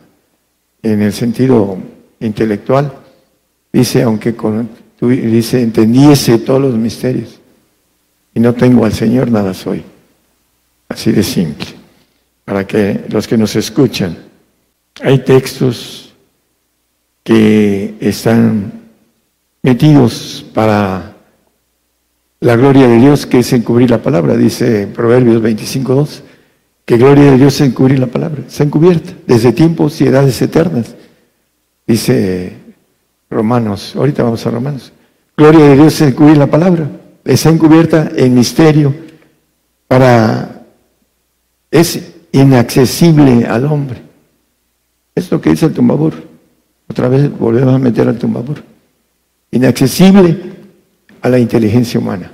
en 0.84 1.02
el 1.02 1.12
sentido 1.12 1.78
intelectual, 2.20 2.92
dice, 3.72 4.02
aunque 4.02 4.36
con, 4.36 4.68
dice, 5.00 5.62
entendiese 5.62 6.38
todos 6.38 6.60
los 6.60 6.74
misterios 6.74 7.40
y 8.34 8.40
no 8.40 8.52
tengo 8.52 8.84
al 8.84 8.92
Señor, 8.92 9.30
nada 9.30 9.54
soy. 9.54 9.82
Así 10.88 11.10
de 11.10 11.22
simple. 11.22 11.66
Para 12.44 12.66
que 12.66 13.04
los 13.08 13.26
que 13.26 13.38
nos 13.38 13.56
escuchan, 13.56 14.16
hay 15.02 15.20
textos 15.20 16.12
que 17.22 17.94
están 18.00 18.72
metidos 19.62 20.44
para 20.52 21.16
la 22.40 22.56
gloria 22.56 22.86
de 22.86 22.98
Dios, 22.98 23.24
que 23.24 23.38
es 23.38 23.52
encubrir 23.54 23.90
la 23.90 24.02
palabra, 24.02 24.36
dice 24.36 24.86
Proverbios 24.86 25.42
25.2, 25.42 26.20
que 26.84 26.96
gloria 26.96 27.30
de 27.32 27.38
Dios 27.38 27.54
es 27.54 27.68
encubrir 27.68 27.98
la 27.98 28.06
palabra, 28.06 28.42
se 28.48 28.62
encubierta 28.62 29.12
desde 29.26 29.52
tiempos 29.52 30.00
y 30.00 30.06
edades 30.06 30.40
eternas, 30.42 30.94
dice 31.86 32.52
Romanos, 33.30 33.94
ahorita 33.96 34.22
vamos 34.22 34.46
a 34.46 34.50
Romanos, 34.50 34.92
gloria 35.36 35.64
de 35.66 35.76
Dios 35.76 36.00
es 36.00 36.08
encubrir 36.08 36.36
la 36.36 36.46
palabra, 36.46 36.88
está 37.24 37.50
encubierta 37.50 38.10
en 38.14 38.34
misterio, 38.34 38.94
para, 39.86 40.66
es 41.70 42.14
inaccesible 42.32 43.46
al 43.46 43.64
hombre. 43.66 44.02
Es 45.14 45.30
lo 45.30 45.40
que 45.40 45.50
dice 45.50 45.66
el 45.66 45.72
tumbador. 45.72 46.14
Otra 46.88 47.08
vez 47.08 47.30
volvemos 47.38 47.74
a 47.74 47.78
meter 47.78 48.08
al 48.08 48.18
tumbador. 48.18 48.62
Inaccesible 49.52 50.36
a 51.22 51.28
la 51.28 51.38
inteligencia 51.38 52.00
humana. 52.00 52.32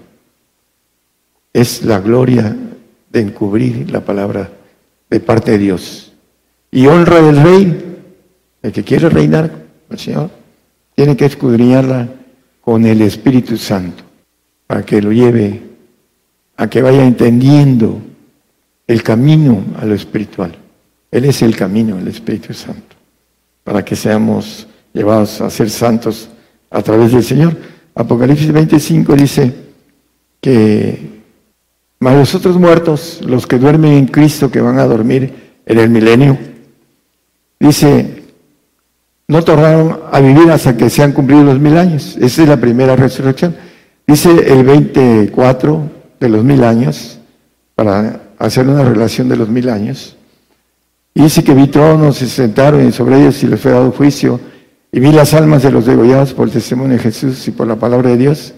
Es 1.52 1.84
la 1.84 2.00
gloria 2.00 2.56
de 3.10 3.20
encubrir 3.20 3.90
la 3.90 4.00
palabra 4.00 4.50
de 5.10 5.20
parte 5.20 5.52
de 5.52 5.58
Dios. 5.58 6.12
Y 6.70 6.86
honra 6.86 7.20
del 7.20 7.42
rey, 7.42 7.98
el 8.62 8.72
que 8.72 8.84
quiere 8.84 9.08
reinar, 9.08 9.50
el 9.90 9.98
Señor, 9.98 10.30
tiene 10.94 11.16
que 11.16 11.26
escudriñarla 11.26 12.08
con 12.60 12.86
el 12.86 13.02
Espíritu 13.02 13.56
Santo, 13.56 14.04
para 14.66 14.84
que 14.84 15.02
lo 15.02 15.12
lleve 15.12 15.62
a 16.56 16.68
que 16.68 16.82
vaya 16.82 17.04
entendiendo 17.04 18.00
el 18.86 19.02
camino 19.02 19.64
a 19.78 19.84
lo 19.84 19.94
espiritual. 19.94 20.56
Él 21.10 21.24
es 21.24 21.42
el 21.42 21.56
camino, 21.56 21.98
el 21.98 22.06
Espíritu 22.06 22.54
Santo, 22.54 22.96
para 23.64 23.84
que 23.84 23.96
seamos 23.96 24.68
llevados 24.92 25.40
a 25.40 25.50
ser 25.50 25.70
santos 25.70 26.28
a 26.70 26.82
través 26.82 27.12
del 27.12 27.24
Señor. 27.24 27.56
Apocalipsis 27.94 28.52
25 28.52 29.16
dice 29.16 29.52
que 30.40 31.19
mas 32.00 32.16
los 32.16 32.34
otros 32.34 32.58
muertos, 32.58 33.20
los 33.26 33.46
que 33.46 33.58
duermen 33.58 33.92
en 33.92 34.06
Cristo, 34.06 34.50
que 34.50 34.62
van 34.62 34.78
a 34.78 34.86
dormir 34.86 35.60
en 35.66 35.78
el 35.78 35.90
milenio, 35.90 36.38
dice, 37.58 38.24
no 39.28 39.42
tornaron 39.42 40.00
a 40.10 40.18
vivir 40.20 40.50
hasta 40.50 40.76
que 40.78 40.88
se 40.88 41.02
han 41.02 41.12
cumplido 41.12 41.44
los 41.44 41.60
mil 41.60 41.76
años. 41.76 42.16
Esa 42.18 42.42
es 42.42 42.48
la 42.48 42.56
primera 42.56 42.96
resurrección. 42.96 43.54
Dice 44.06 44.30
el 44.30 44.64
24 44.64 45.90
de 46.18 46.28
los 46.30 46.42
mil 46.42 46.64
años, 46.64 47.18
para 47.74 48.32
hacer 48.38 48.66
una 48.66 48.82
relación 48.82 49.28
de 49.28 49.36
los 49.36 49.50
mil 49.50 49.68
años. 49.68 50.16
Y 51.12 51.22
dice 51.22 51.44
que 51.44 51.52
vi 51.52 51.66
tronos 51.66 52.22
y 52.22 52.24
se 52.24 52.36
sentaron 52.42 52.90
sobre 52.92 53.20
ellos 53.20 53.42
y 53.42 53.46
les 53.46 53.60
fue 53.60 53.72
dado 53.72 53.92
juicio. 53.92 54.40
Y 54.90 55.00
vi 55.00 55.12
las 55.12 55.34
almas 55.34 55.62
de 55.62 55.70
los 55.70 55.84
degollados 55.84 56.32
por 56.32 56.48
el 56.48 56.52
testimonio 56.54 56.96
de 56.96 57.02
Jesús 57.02 57.46
y 57.46 57.50
por 57.50 57.66
la 57.66 57.76
palabra 57.76 58.08
de 58.08 58.16
Dios, 58.16 58.54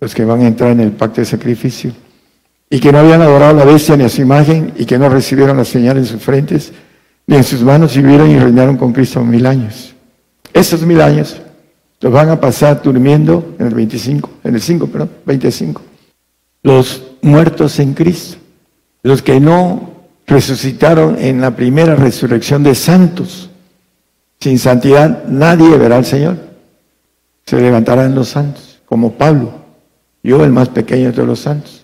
los 0.00 0.14
que 0.14 0.24
van 0.24 0.40
a 0.40 0.48
entrar 0.48 0.70
en 0.70 0.80
el 0.80 0.92
pacto 0.92 1.20
de 1.20 1.26
sacrificio 1.26 1.92
y 2.72 2.80
que 2.80 2.90
no 2.90 3.00
habían 3.00 3.20
adorado 3.20 3.50
a 3.60 3.64
la 3.66 3.70
bestia 3.70 3.98
ni 3.98 4.04
a 4.04 4.08
su 4.08 4.22
imagen, 4.22 4.72
y 4.78 4.86
que 4.86 4.98
no 4.98 5.10
recibieron 5.10 5.58
la 5.58 5.64
señal 5.66 5.98
en 5.98 6.06
sus 6.06 6.22
frentes, 6.22 6.72
ni 7.26 7.36
en 7.36 7.44
sus 7.44 7.60
manos, 7.60 7.94
vivieron 7.94 8.30
y 8.30 8.38
reinaron 8.38 8.78
con 8.78 8.94
Cristo 8.94 9.22
mil 9.22 9.44
años. 9.44 9.94
Esos 10.54 10.80
mil 10.80 11.02
años 11.02 11.36
los 12.00 12.10
van 12.10 12.30
a 12.30 12.40
pasar 12.40 12.82
durmiendo 12.82 13.56
en 13.58 13.66
el 13.66 13.74
25, 13.74 14.30
en 14.44 14.54
el 14.54 14.62
5, 14.62 14.86
perdón, 14.86 15.10
25. 15.26 15.82
Los 16.62 17.02
muertos 17.20 17.78
en 17.78 17.92
Cristo, 17.92 18.38
los 19.02 19.20
que 19.20 19.38
no 19.38 19.90
resucitaron 20.26 21.18
en 21.18 21.42
la 21.42 21.54
primera 21.54 21.94
resurrección 21.94 22.62
de 22.62 22.74
santos. 22.74 23.50
Sin 24.40 24.58
santidad 24.58 25.24
nadie 25.28 25.76
verá 25.76 25.96
al 25.96 26.06
Señor. 26.06 26.38
Se 27.44 27.60
levantarán 27.60 28.14
los 28.14 28.30
santos, 28.30 28.80
como 28.86 29.12
Pablo, 29.12 29.52
yo 30.22 30.42
el 30.42 30.52
más 30.52 30.70
pequeño 30.70 31.12
de 31.12 31.26
los 31.26 31.40
santos. 31.40 31.81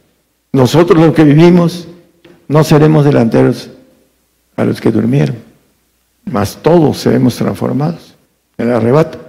Nosotros 0.59 1.01
los 1.01 1.15
que 1.15 1.23
vivimos 1.23 1.87
no 2.49 2.65
seremos 2.65 3.05
delanteros 3.05 3.71
a 4.57 4.65
los 4.65 4.81
que 4.81 4.91
durmieron, 4.91 5.37
mas 6.25 6.59
todos 6.61 6.99
seremos 6.99 7.37
transformados 7.37 8.17
en 8.57 8.67
el 8.67 8.75
arrebato 8.75 9.21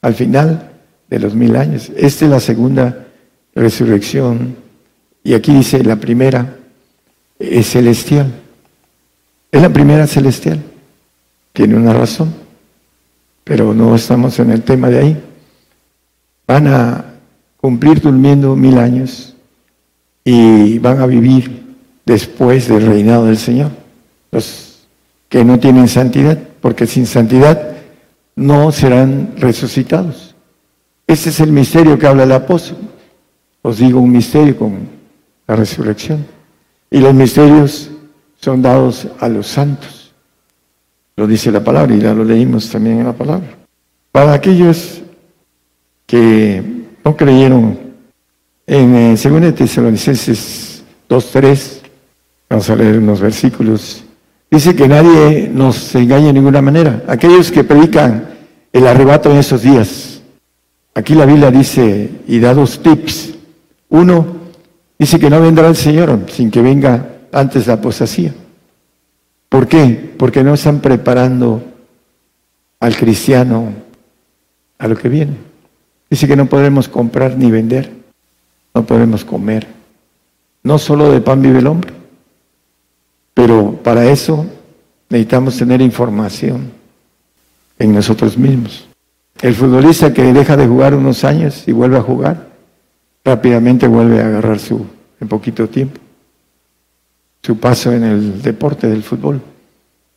al 0.00 0.14
final 0.14 0.70
de 1.08 1.18
los 1.18 1.34
mil 1.34 1.56
años. 1.56 1.90
Esta 1.96 2.24
es 2.24 2.30
la 2.30 2.38
segunda 2.38 3.04
resurrección 3.52 4.54
y 5.24 5.34
aquí 5.34 5.52
dice 5.52 5.82
la 5.82 5.96
primera 5.96 6.56
es 7.36 7.70
celestial. 7.70 8.32
Es 9.50 9.60
la 9.60 9.70
primera 9.70 10.06
celestial. 10.06 10.62
Tiene 11.52 11.74
una 11.74 11.94
razón, 11.94 12.32
pero 13.42 13.74
no 13.74 13.96
estamos 13.96 14.38
en 14.38 14.52
el 14.52 14.62
tema 14.62 14.88
de 14.88 14.98
ahí. 15.00 15.20
Van 16.46 16.68
a 16.68 17.06
cumplir 17.56 18.00
durmiendo 18.00 18.54
mil 18.54 18.78
años 18.78 19.34
y 20.32 20.78
van 20.78 21.00
a 21.00 21.06
vivir 21.06 21.74
después 22.06 22.68
del 22.68 22.86
reinado 22.86 23.26
del 23.26 23.36
Señor. 23.36 23.72
Los 24.30 24.86
que 25.28 25.44
no 25.44 25.58
tienen 25.58 25.88
santidad, 25.88 26.38
porque 26.60 26.86
sin 26.86 27.04
santidad 27.04 27.72
no 28.36 28.70
serán 28.70 29.34
resucitados. 29.38 30.36
Ese 31.04 31.30
es 31.30 31.40
el 31.40 31.50
misterio 31.50 31.98
que 31.98 32.06
habla 32.06 32.22
el 32.22 32.32
apóstol. 32.32 32.78
Os 33.62 33.78
digo 33.78 33.98
un 33.98 34.12
misterio 34.12 34.56
con 34.56 34.88
la 35.48 35.56
resurrección. 35.56 36.24
Y 36.92 37.00
los 37.00 37.12
misterios 37.12 37.90
son 38.40 38.62
dados 38.62 39.08
a 39.18 39.28
los 39.28 39.48
santos. 39.48 40.12
Lo 41.16 41.26
dice 41.26 41.50
la 41.50 41.64
palabra 41.64 41.92
y 41.92 41.98
ya 41.98 42.14
lo 42.14 42.22
leímos 42.22 42.70
también 42.70 43.00
en 43.00 43.06
la 43.06 43.14
palabra. 43.14 43.48
Para 44.12 44.32
aquellos 44.32 45.02
que 46.06 46.62
no 47.04 47.16
creyeron 47.16 47.89
en 48.70 49.16
2 49.16 49.26
eh, 49.26 49.52
Tesalonicenses 49.52 50.84
2.3, 51.08 51.80
vamos 52.48 52.70
a 52.70 52.76
leer 52.76 52.98
unos 52.98 53.20
versículos, 53.20 54.04
dice 54.48 54.76
que 54.76 54.86
nadie 54.86 55.50
nos 55.52 55.92
engañe 55.96 56.26
de 56.26 56.34
ninguna 56.34 56.62
manera. 56.62 57.02
Aquellos 57.08 57.50
que 57.50 57.64
predican 57.64 58.28
el 58.72 58.86
arrebato 58.86 59.28
en 59.28 59.38
esos 59.38 59.62
días, 59.62 60.22
aquí 60.94 61.16
la 61.16 61.26
Biblia 61.26 61.50
dice 61.50 62.10
y 62.28 62.38
da 62.38 62.54
dos 62.54 62.80
tips. 62.80 63.34
Uno, 63.88 64.24
dice 64.96 65.18
que 65.18 65.30
no 65.30 65.40
vendrá 65.40 65.66
el 65.66 65.74
Señor 65.74 66.26
sin 66.28 66.48
que 66.48 66.62
venga 66.62 67.22
antes 67.32 67.66
la 67.66 67.72
apostasía. 67.72 68.32
¿Por 69.48 69.66
qué? 69.66 70.14
Porque 70.16 70.44
no 70.44 70.54
están 70.54 70.78
preparando 70.78 71.60
al 72.78 72.96
cristiano 72.96 73.72
a 74.78 74.86
lo 74.86 74.96
que 74.96 75.08
viene. 75.08 75.34
Dice 76.08 76.28
que 76.28 76.36
no 76.36 76.46
podremos 76.46 76.88
comprar 76.88 77.36
ni 77.36 77.50
vender 77.50 77.99
no 78.74 78.84
podemos 78.84 79.24
comer. 79.24 79.66
No 80.62 80.78
solo 80.78 81.10
de 81.10 81.20
pan 81.20 81.42
vive 81.42 81.58
el 81.58 81.66
hombre, 81.66 81.92
pero 83.34 83.72
para 83.82 84.10
eso 84.10 84.46
necesitamos 85.08 85.56
tener 85.56 85.80
información 85.80 86.70
en 87.78 87.94
nosotros 87.94 88.36
mismos. 88.36 88.86
El 89.40 89.54
futbolista 89.54 90.12
que 90.12 90.32
deja 90.32 90.56
de 90.56 90.66
jugar 90.66 90.94
unos 90.94 91.24
años 91.24 91.66
y 91.66 91.72
vuelve 91.72 91.96
a 91.96 92.02
jugar, 92.02 92.48
rápidamente 93.24 93.86
vuelve 93.86 94.20
a 94.20 94.26
agarrar 94.26 94.58
su, 94.58 94.84
en 95.20 95.28
poquito 95.28 95.68
tiempo, 95.68 95.98
su 97.42 97.58
paso 97.58 97.92
en 97.92 98.04
el 98.04 98.42
deporte 98.42 98.86
del 98.86 99.02
fútbol, 99.02 99.40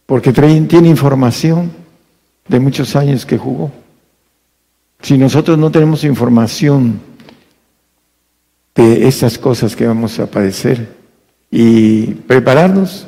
porque 0.06 0.34
tiene 0.34 0.90
información 0.90 1.72
de 2.48 2.60
muchos 2.60 2.96
años 2.98 3.26
que 3.26 3.38
jugó. 3.38 3.72
Si 5.02 5.18
nosotros 5.18 5.58
no 5.58 5.72
tenemos 5.72 6.04
información 6.04 7.00
de 8.76 9.08
esas 9.08 9.38
cosas 9.38 9.76
que 9.76 9.86
vamos 9.86 10.20
a 10.20 10.28
padecer 10.28 10.88
y 11.52 12.06
prepararnos 12.06 13.08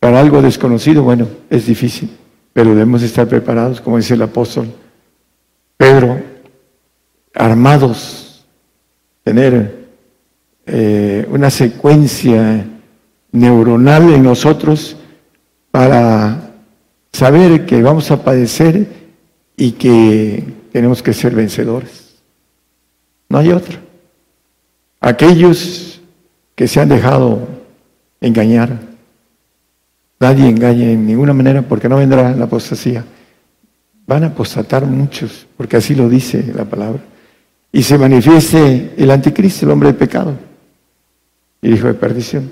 para 0.00 0.20
algo 0.20 0.40
desconocido, 0.40 1.02
bueno, 1.02 1.28
es 1.50 1.66
difícil, 1.66 2.10
pero 2.52 2.70
debemos 2.70 3.02
estar 3.02 3.26
preparados, 3.26 3.80
como 3.80 3.96
dice 3.96 4.14
el 4.14 4.22
apóstol 4.22 4.72
Pedro, 5.76 6.20
armados, 7.34 8.44
tener 9.22 9.86
eh, 10.66 11.26
una 11.30 11.50
secuencia 11.50 12.66
neuronal 13.32 14.12
en 14.12 14.22
nosotros 14.22 14.96
para 15.70 16.52
saber 17.12 17.66
que 17.66 17.82
vamos 17.82 18.10
a 18.10 18.24
padecer 18.24 18.86
y 19.56 19.72
que 19.72 20.44
tenemos 20.72 21.02
que 21.02 21.12
ser 21.12 21.34
vencedores. 21.34 22.16
No 23.28 23.38
hay 23.38 23.52
otra. 23.52 23.87
Aquellos 25.00 26.00
que 26.54 26.66
se 26.66 26.80
han 26.80 26.88
dejado 26.88 27.46
engañar, 28.20 28.80
nadie 30.18 30.48
engañe 30.48 30.92
en 30.92 31.06
ninguna 31.06 31.32
manera 31.32 31.62
porque 31.62 31.88
no 31.88 31.96
vendrá 31.96 32.32
la 32.32 32.44
apostasía. 32.46 33.04
Van 34.06 34.24
a 34.24 34.28
apostatar 34.28 34.84
muchos, 34.86 35.46
porque 35.56 35.76
así 35.76 35.94
lo 35.94 36.08
dice 36.08 36.52
la 36.54 36.64
palabra. 36.64 37.00
Y 37.70 37.82
se 37.82 37.98
manifieste 37.98 38.94
el 38.96 39.10
anticristo, 39.10 39.66
el 39.66 39.72
hombre 39.72 39.92
de 39.92 39.94
pecado, 39.94 40.34
el 41.62 41.74
hijo 41.74 41.86
de 41.86 41.94
perdición. 41.94 42.50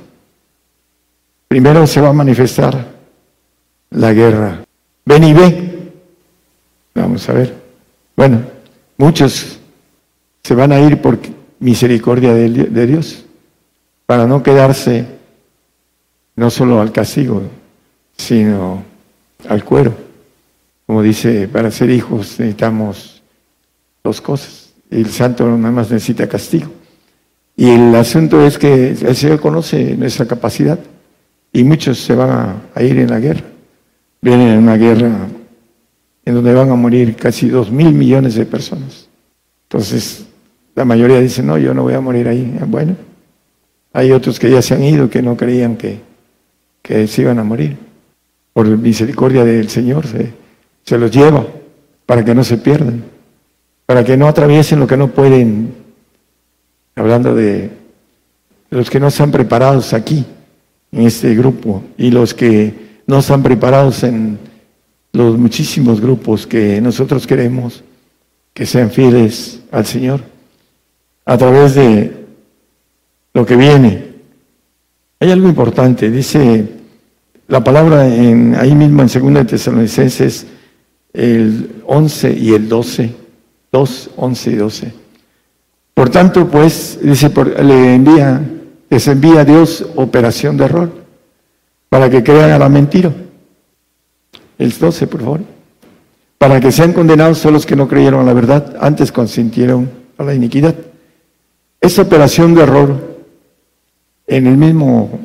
Primero 1.48 1.86
se 1.86 2.00
va 2.00 2.10
a 2.10 2.12
manifestar 2.12 2.86
la 3.90 4.12
guerra. 4.12 4.64
Ven 5.04 5.24
y 5.24 5.32
ve. 5.32 5.92
Vamos 6.94 7.28
a 7.28 7.32
ver. 7.32 7.54
Bueno, 8.16 8.42
muchos 8.96 9.58
se 10.42 10.54
van 10.54 10.72
a 10.72 10.80
ir 10.80 11.00
porque 11.00 11.35
misericordia 11.58 12.34
de, 12.34 12.86
Dios, 12.86 13.24
para 14.06 14.26
no 14.26 14.42
quedarse 14.42 15.06
no 16.34 16.50
solo 16.50 16.80
al 16.80 16.92
castigo, 16.92 17.42
sino 18.16 18.82
al 19.48 19.64
cuero. 19.64 19.94
Como 20.86 21.02
dice, 21.02 21.48
para 21.48 21.70
ser 21.70 21.90
hijos 21.90 22.38
necesitamos 22.38 23.22
dos 24.04 24.20
cosas. 24.20 24.72
El 24.90 25.06
santo 25.06 25.46
nada 25.56 25.72
más 25.72 25.90
necesita 25.90 26.28
castigo. 26.28 26.70
Y 27.56 27.70
el 27.70 27.94
asunto 27.94 28.46
es 28.46 28.58
que 28.58 28.90
el 28.90 29.16
Señor 29.16 29.40
conoce 29.40 29.96
nuestra 29.96 30.26
capacidad 30.26 30.78
y 31.52 31.64
muchos 31.64 31.98
se 31.98 32.14
van 32.14 32.60
a, 32.74 32.82
ir 32.82 32.98
en 32.98 33.10
la 33.10 33.18
guerra. 33.18 33.44
Vienen 34.20 34.48
en 34.48 34.58
una 34.58 34.76
guerra 34.76 35.26
en 36.24 36.34
donde 36.34 36.52
van 36.52 36.70
a 36.70 36.74
morir 36.74 37.16
casi 37.16 37.48
dos 37.48 37.70
mil 37.70 37.92
millones 37.92 38.34
de 38.34 38.44
personas. 38.44 39.08
Entonces, 39.62 40.26
la 40.76 40.84
mayoría 40.84 41.18
dice, 41.20 41.42
no, 41.42 41.56
yo 41.56 41.72
no 41.72 41.82
voy 41.82 41.94
a 41.94 42.00
morir 42.00 42.28
ahí. 42.28 42.58
Bueno, 42.68 42.96
hay 43.94 44.12
otros 44.12 44.38
que 44.38 44.50
ya 44.50 44.60
se 44.60 44.74
han 44.74 44.84
ido, 44.84 45.08
que 45.08 45.22
no 45.22 45.34
creían 45.34 45.76
que, 45.76 46.00
que 46.82 47.06
se 47.06 47.22
iban 47.22 47.38
a 47.38 47.44
morir. 47.44 47.78
Por 48.52 48.66
misericordia 48.66 49.42
del 49.42 49.70
Señor 49.70 50.06
se, 50.06 50.34
se 50.84 50.98
los 50.98 51.10
lleva 51.10 51.46
para 52.04 52.22
que 52.22 52.34
no 52.34 52.44
se 52.44 52.58
pierdan, 52.58 53.02
para 53.86 54.04
que 54.04 54.18
no 54.18 54.28
atraviesen 54.28 54.78
lo 54.78 54.86
que 54.86 54.98
no 54.98 55.08
pueden, 55.08 55.74
hablando 56.94 57.34
de 57.34 57.70
los 58.68 58.90
que 58.90 59.00
no 59.00 59.08
están 59.08 59.30
preparados 59.30 59.94
aquí, 59.94 60.26
en 60.92 61.06
este 61.06 61.34
grupo, 61.34 61.82
y 61.96 62.10
los 62.10 62.34
que 62.34 63.00
no 63.06 63.20
están 63.20 63.42
preparados 63.42 64.04
en 64.04 64.38
los 65.12 65.38
muchísimos 65.38 66.02
grupos 66.02 66.46
que 66.46 66.82
nosotros 66.82 67.26
queremos 67.26 67.82
que 68.52 68.66
sean 68.66 68.90
fieles 68.90 69.60
al 69.72 69.86
Señor 69.86 70.35
a 71.26 71.36
través 71.36 71.74
de 71.74 72.26
lo 73.34 73.44
que 73.44 73.56
viene. 73.56 74.06
Hay 75.20 75.30
algo 75.30 75.48
importante, 75.48 76.10
dice 76.10 76.66
la 77.48 77.62
palabra 77.62 78.08
en, 78.08 78.54
ahí 78.56 78.74
mismo 78.74 79.02
en 79.02 79.34
2 79.34 79.46
Tesalonicenses, 79.46 80.46
el 81.12 81.82
11 81.86 82.32
y 82.32 82.54
el 82.54 82.68
12, 82.68 83.14
2, 83.72 84.10
11 84.16 84.50
y 84.50 84.54
12. 84.54 84.92
Por 85.94 86.10
tanto, 86.10 86.48
pues, 86.48 86.98
dice, 87.02 87.30
le 87.62 87.94
envía, 87.94 88.42
les 88.90 89.08
envía 89.08 89.40
a 89.40 89.44
Dios 89.44 89.86
operación 89.96 90.56
de 90.56 90.64
error 90.64 90.90
para 91.88 92.10
que 92.10 92.22
crean 92.22 92.50
a 92.50 92.58
la 92.58 92.68
mentira. 92.68 93.12
El 94.58 94.72
12, 94.78 95.06
por 95.06 95.20
favor. 95.20 95.40
Para 96.38 96.60
que 96.60 96.70
sean 96.70 96.92
condenados 96.92 97.38
solo 97.38 97.54
los 97.54 97.66
que 97.66 97.76
no 97.76 97.88
creyeron 97.88 98.20
a 98.20 98.24
la 98.24 98.34
verdad, 98.34 98.76
antes 98.80 99.10
consintieron 99.10 99.88
a 100.18 100.24
la 100.24 100.34
iniquidad. 100.34 100.74
Esa 101.86 102.02
operación 102.02 102.52
de 102.52 102.62
error, 102.62 103.16
en 104.26 104.48
el 104.48 104.56
mismo 104.56 105.20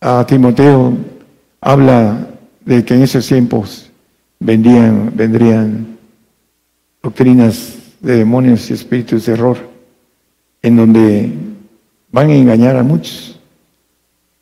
a 0.00 0.24
Timoteo 0.24 0.96
habla 1.60 2.28
de 2.64 2.84
que 2.84 2.94
en 2.94 3.02
esos 3.02 3.26
tiempos 3.26 3.90
vendrían, 4.38 5.10
vendrían 5.16 5.98
doctrinas 7.02 7.78
de 7.98 8.18
demonios 8.18 8.70
y 8.70 8.74
espíritus 8.74 9.26
de 9.26 9.32
error, 9.32 9.56
en 10.62 10.76
donde 10.76 11.32
van 12.12 12.30
a 12.30 12.36
engañar 12.36 12.76
a 12.76 12.84
muchos. 12.84 13.40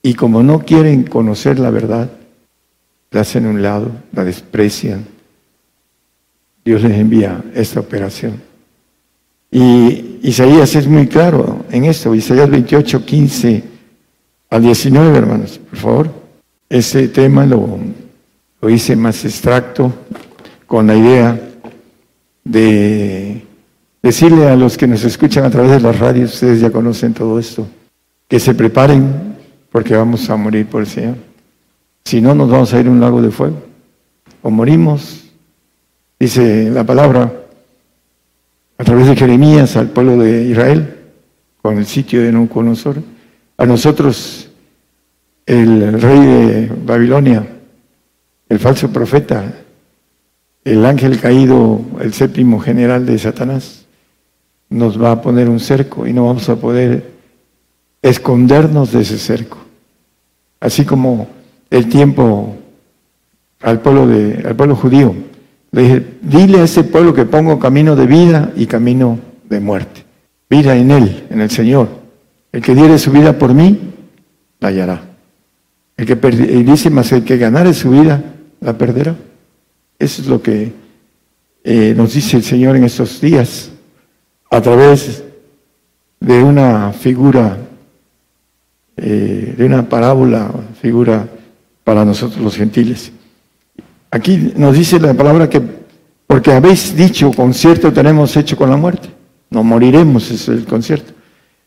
Y 0.03 0.13
como 0.13 0.43
no 0.43 0.59
quieren 0.59 1.05
conocer 1.05 1.59
la 1.59 1.71
verdad, 1.71 2.11
la 3.11 3.23
hacen 3.23 3.47
a 3.47 3.49
un 3.49 3.63
lado, 3.63 3.91
la 4.13 4.25
desprecian. 4.25 5.07
Dios 6.67 6.83
les 6.83 6.99
envía 6.99 7.43
esta 7.55 7.81
operación. 7.81 8.54
Y 9.55 10.19
Isaías 10.25 10.75
es 10.75 10.89
muy 10.89 11.07
claro 11.07 11.65
en 11.71 11.85
esto, 11.85 12.13
Isaías 12.13 12.51
28, 12.51 13.05
15 13.05 13.63
al 14.51 14.63
19, 14.63 15.17
hermanos, 15.17 15.61
por 15.71 15.79
favor. 15.79 16.11
Ese 16.69 17.07
tema 17.07 17.47
lo, 17.47 17.79
hice 18.69 18.97
más 18.97 19.25
extracto 19.25 19.95
con 20.67 20.89
la 20.89 20.97
idea 20.97 21.41
de 22.43 23.45
decirle 24.03 24.49
a 24.49 24.57
los 24.57 24.77
que 24.77 24.89
nos 24.89 25.05
escuchan 25.05 25.45
a 25.45 25.51
través 25.51 25.71
de 25.71 25.81
las 25.81 26.01
radios, 26.01 26.35
ustedes 26.35 26.61
ya 26.61 26.73
conocen 26.73 27.15
todo 27.15 27.39
esto, 27.39 27.65
que 28.27 28.41
se 28.41 28.57
preparen 28.57 29.37
porque 29.71 29.95
vamos 29.95 30.29
a 30.31 30.37
morir 30.37 30.67
por 30.67 30.81
el 30.81 30.89
Señor. 30.89 31.15
Si 32.05 32.21
no, 32.21 32.35
nos 32.35 32.51
vamos 32.51 32.75
a 32.75 32.81
ir 32.81 32.89
a 32.89 32.91
un 32.91 32.99
lago 32.99 33.23
de 33.23 33.31
fuego. 33.31 33.63
O 34.43 34.51
morimos, 34.51 35.31
dice 36.19 36.71
la 36.71 36.83
palabra, 36.83 37.44
a 38.85 38.87
través 38.87 39.07
de 39.07 39.17
Jeremías 39.17 39.79
al 39.79 39.89
pueblo 39.89 40.19
de 40.19 40.45
Israel, 40.45 40.95
con 41.63 41.79
el 41.79 41.87
sitio 41.87 42.21
de 42.21 42.31
Nabucodonosor. 42.31 42.97
A 43.57 43.65
nosotros, 43.65 44.51
el 45.47 45.99
rey 46.03 46.21
de 46.21 46.73
Babilonia, 46.85 47.47
el 48.47 48.59
falso 48.59 48.91
profeta, 48.93 49.55
el 50.63 50.85
ángel 50.85 51.19
caído, 51.19 51.81
el 51.99 52.13
séptimo 52.13 52.61
general 52.61 53.07
de 53.07 53.19
Satanás, 53.19 53.87
nos 54.69 55.03
va 55.03 55.13
a 55.13 55.23
poner 55.23 55.49
un 55.49 55.61
cerco 55.61 56.07
y 56.07 56.13
no 56.13 56.27
vamos 56.27 56.51
a 56.51 56.57
poder 56.57 57.11
escondernos 58.03 58.93
de 58.93 59.01
ese 59.01 59.17
cerco. 59.17 59.57
Así 60.61 60.85
como 60.85 61.29
el 61.71 61.89
tiempo 61.89 62.55
al 63.63 63.81
pueblo, 63.81 64.07
de, 64.09 64.47
al 64.47 64.55
pueblo 64.55 64.77
judío. 64.77 65.15
Le 65.75 65.83
dije, 65.83 66.07
dile 66.23 66.61
a 66.61 66.65
ese 66.65 66.85
pueblo 66.85 67.13
que 67.13 67.25
pongo 67.25 67.59
camino 67.59 67.97
de 67.97 68.07
vida 68.07 68.53
y 68.55 68.67
camino 68.67 69.19
de 69.49 69.59
muerte. 69.59 70.05
Vida 70.49 70.77
en 70.77 70.93
Él, 70.93 71.25
en 71.31 71.41
el 71.41 71.51
Señor. 71.51 71.89
El 72.53 72.63
que 72.63 72.77
diere 72.77 72.97
su 72.97 73.11
vida 73.11 73.37
por 73.37 73.53
mí, 73.53 73.81
la 74.61 74.69
hallará. 74.69 75.03
El 75.97 76.07
que 76.07 76.13
y 76.29 76.63
dice 76.63 76.91
más, 76.91 77.11
el 77.11 77.25
que 77.25 77.39
ganare 77.39 77.75
su 77.75 77.91
vida, 77.91 78.23
la 78.61 78.79
perderá. 78.79 79.17
Eso 79.99 80.23
es 80.23 80.29
lo 80.29 80.41
que 80.41 80.73
eh, 81.65 81.93
nos 81.97 82.15
dice 82.15 82.37
el 82.37 82.45
Señor 82.45 82.77
en 82.77 82.85
estos 82.85 83.21
días, 83.21 83.73
a 84.51 84.61
través 84.61 85.25
de 86.21 86.41
una 86.41 86.93
figura, 86.93 87.59
eh, 88.97 89.57
de 89.59 89.65
una 89.65 89.89
parábola, 89.89 90.53
figura 90.81 91.27
para 91.83 92.05
nosotros 92.05 92.41
los 92.41 92.57
gentiles. 92.57 93.11
Aquí 94.15 94.53
nos 94.55 94.77
dice 94.77 95.01
la 95.01 95.13
palabra 95.13 95.51
que 95.51 95.61
porque 96.29 96.53
habéis 96.53 96.97
dicho, 96.97 97.33
concierto 97.33 97.93
tenemos 97.93 98.37
hecho 98.37 98.57
con 98.57 98.71
la 98.71 98.77
muerte. 98.77 99.09
No 99.51 99.65
moriremos, 99.65 100.31
es 100.31 100.47
el 100.47 100.65
concierto. 100.67 101.13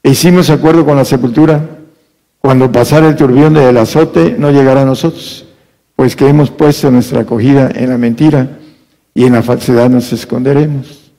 E 0.01 0.11
hicimos 0.11 0.49
acuerdo 0.49 0.85
con 0.85 0.95
la 0.95 1.03
sepultura. 1.03 1.61
Cuando 2.39 2.71
pasara 2.71 3.09
el 3.09 3.17
turbión 3.17 3.53
del 3.53 3.75
azote, 3.75 4.37
no 4.39 4.49
llegará 4.49 4.83
a 4.83 4.85
nosotros, 4.85 5.45
pues 5.97 6.15
que 6.15 6.29
hemos 6.29 6.49
puesto 6.49 6.89
nuestra 6.89 7.19
acogida 7.19 7.69
en 7.75 7.89
la 7.89 7.97
mentira 7.97 8.59
y 9.13 9.25
en 9.25 9.33
la 9.33 9.43
falsedad 9.43 9.89
nos 9.89 10.13
esconderemos. 10.13 11.11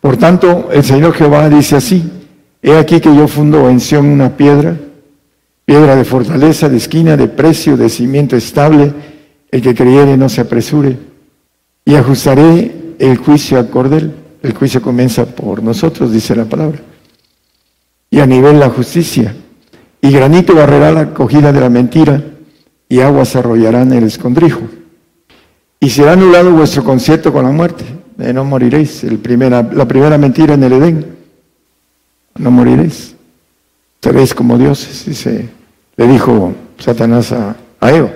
Por 0.00 0.16
tanto, 0.16 0.68
el 0.70 0.84
Señor 0.84 1.14
Jehová 1.14 1.48
dice 1.48 1.74
así, 1.74 2.08
he 2.62 2.76
aquí 2.76 3.00
que 3.00 3.12
yo 3.16 3.26
fundo 3.26 3.68
en 3.68 3.80
Sion 3.80 4.06
una 4.06 4.36
piedra, 4.36 4.76
piedra 5.64 5.96
de 5.96 6.04
fortaleza, 6.04 6.68
de 6.68 6.76
esquina, 6.76 7.16
de 7.16 7.26
precio, 7.26 7.76
de 7.76 7.88
cimiento 7.88 8.36
estable, 8.36 8.92
el 9.54 9.62
que 9.62 9.74
creyere 9.74 10.16
no 10.16 10.28
se 10.28 10.40
apresure, 10.40 10.98
y 11.84 11.94
ajustaré 11.94 12.94
el 12.98 13.16
juicio 13.18 13.58
a 13.58 13.68
cordel. 13.68 14.12
El 14.42 14.52
juicio 14.52 14.82
comienza 14.82 15.24
por 15.24 15.62
nosotros, 15.62 16.12
dice 16.12 16.34
la 16.34 16.44
palabra. 16.44 16.80
Y 18.10 18.20
a 18.20 18.26
nivel 18.26 18.58
la 18.58 18.68
justicia. 18.68 19.34
Y 20.00 20.10
granito 20.10 20.54
barrerá 20.54 20.92
la 20.92 21.00
acogida 21.00 21.52
de 21.52 21.60
la 21.60 21.70
mentira, 21.70 22.22
y 22.88 23.00
aguas 23.00 23.36
arrollarán 23.36 23.92
el 23.92 24.04
escondrijo. 24.04 24.62
Y 25.80 25.90
será 25.90 26.12
anulado 26.12 26.52
vuestro 26.52 26.82
concierto 26.82 27.32
con 27.32 27.44
la 27.44 27.50
muerte. 27.50 27.84
No 28.16 28.44
moriréis. 28.44 29.04
La 29.04 29.86
primera 29.86 30.18
mentira 30.18 30.54
en 30.54 30.62
el 30.64 30.72
Edén. 30.72 31.06
No 32.36 32.50
moriréis 32.50 33.14
seréis 34.04 34.34
como 34.34 34.58
dioses, 34.58 35.06
dice, 35.06 35.48
le 35.96 36.06
dijo 36.06 36.52
Satanás 36.78 37.32
a, 37.32 37.56
a 37.80 37.90
Eva. 37.90 38.10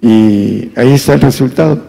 Y 0.00 0.70
ahí 0.76 0.92
está 0.92 1.14
el 1.14 1.20
resultado. 1.20 1.80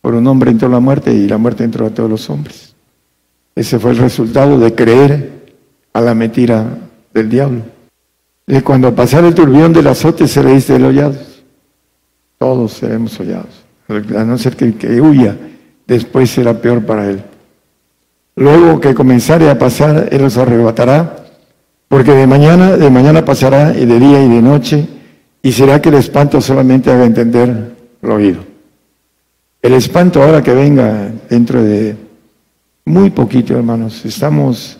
Por 0.00 0.14
un 0.14 0.26
hombre 0.26 0.50
entró 0.50 0.68
la 0.68 0.80
muerte 0.80 1.12
y 1.12 1.26
la 1.26 1.38
muerte 1.38 1.64
entró 1.64 1.86
a 1.86 1.90
todos 1.90 2.10
los 2.10 2.28
hombres. 2.30 2.74
Ese 3.54 3.78
fue 3.78 3.92
el 3.92 3.98
resultado 3.98 4.58
de 4.58 4.74
creer 4.74 5.54
a 5.92 6.00
la 6.00 6.14
mentira 6.14 6.78
del 7.12 7.28
diablo. 7.30 7.62
Y 8.46 8.60
cuando 8.60 8.94
pasara 8.94 9.28
el 9.28 9.34
turbión 9.34 9.72
del 9.72 9.86
azote 9.86 10.28
seréis 10.28 10.66
delollados. 10.66 11.42
Todos 12.38 12.72
seremos 12.72 13.18
hollados. 13.18 13.64
A 13.88 14.24
no 14.24 14.36
ser 14.38 14.56
que 14.56 14.74
que 14.74 15.00
huya, 15.00 15.36
después 15.86 16.30
será 16.30 16.60
peor 16.60 16.84
para 16.84 17.08
él. 17.08 17.22
Luego 18.36 18.80
que 18.80 18.94
comenzare 18.94 19.48
a 19.48 19.58
pasar, 19.58 20.08
Él 20.10 20.22
los 20.22 20.36
arrebatará 20.36 21.24
porque 21.88 22.12
de 22.12 22.26
mañana, 22.26 22.76
de 22.76 22.90
mañana 22.90 23.24
pasará 23.24 23.72
y 23.72 23.86
de 23.86 24.00
día 24.00 24.20
y 24.24 24.28
de 24.28 24.42
noche, 24.42 24.88
y 25.44 25.52
será 25.52 25.80
que 25.82 25.90
el 25.90 25.96
espanto 25.96 26.40
solamente 26.40 26.90
haga 26.90 27.04
entender 27.04 27.76
lo 28.00 28.14
oído. 28.14 28.42
El 29.60 29.74
espanto 29.74 30.22
ahora 30.22 30.42
que 30.42 30.54
venga 30.54 31.12
dentro 31.28 31.62
de 31.62 31.94
muy 32.86 33.10
poquito, 33.10 33.54
hermanos, 33.54 34.06
estamos 34.06 34.78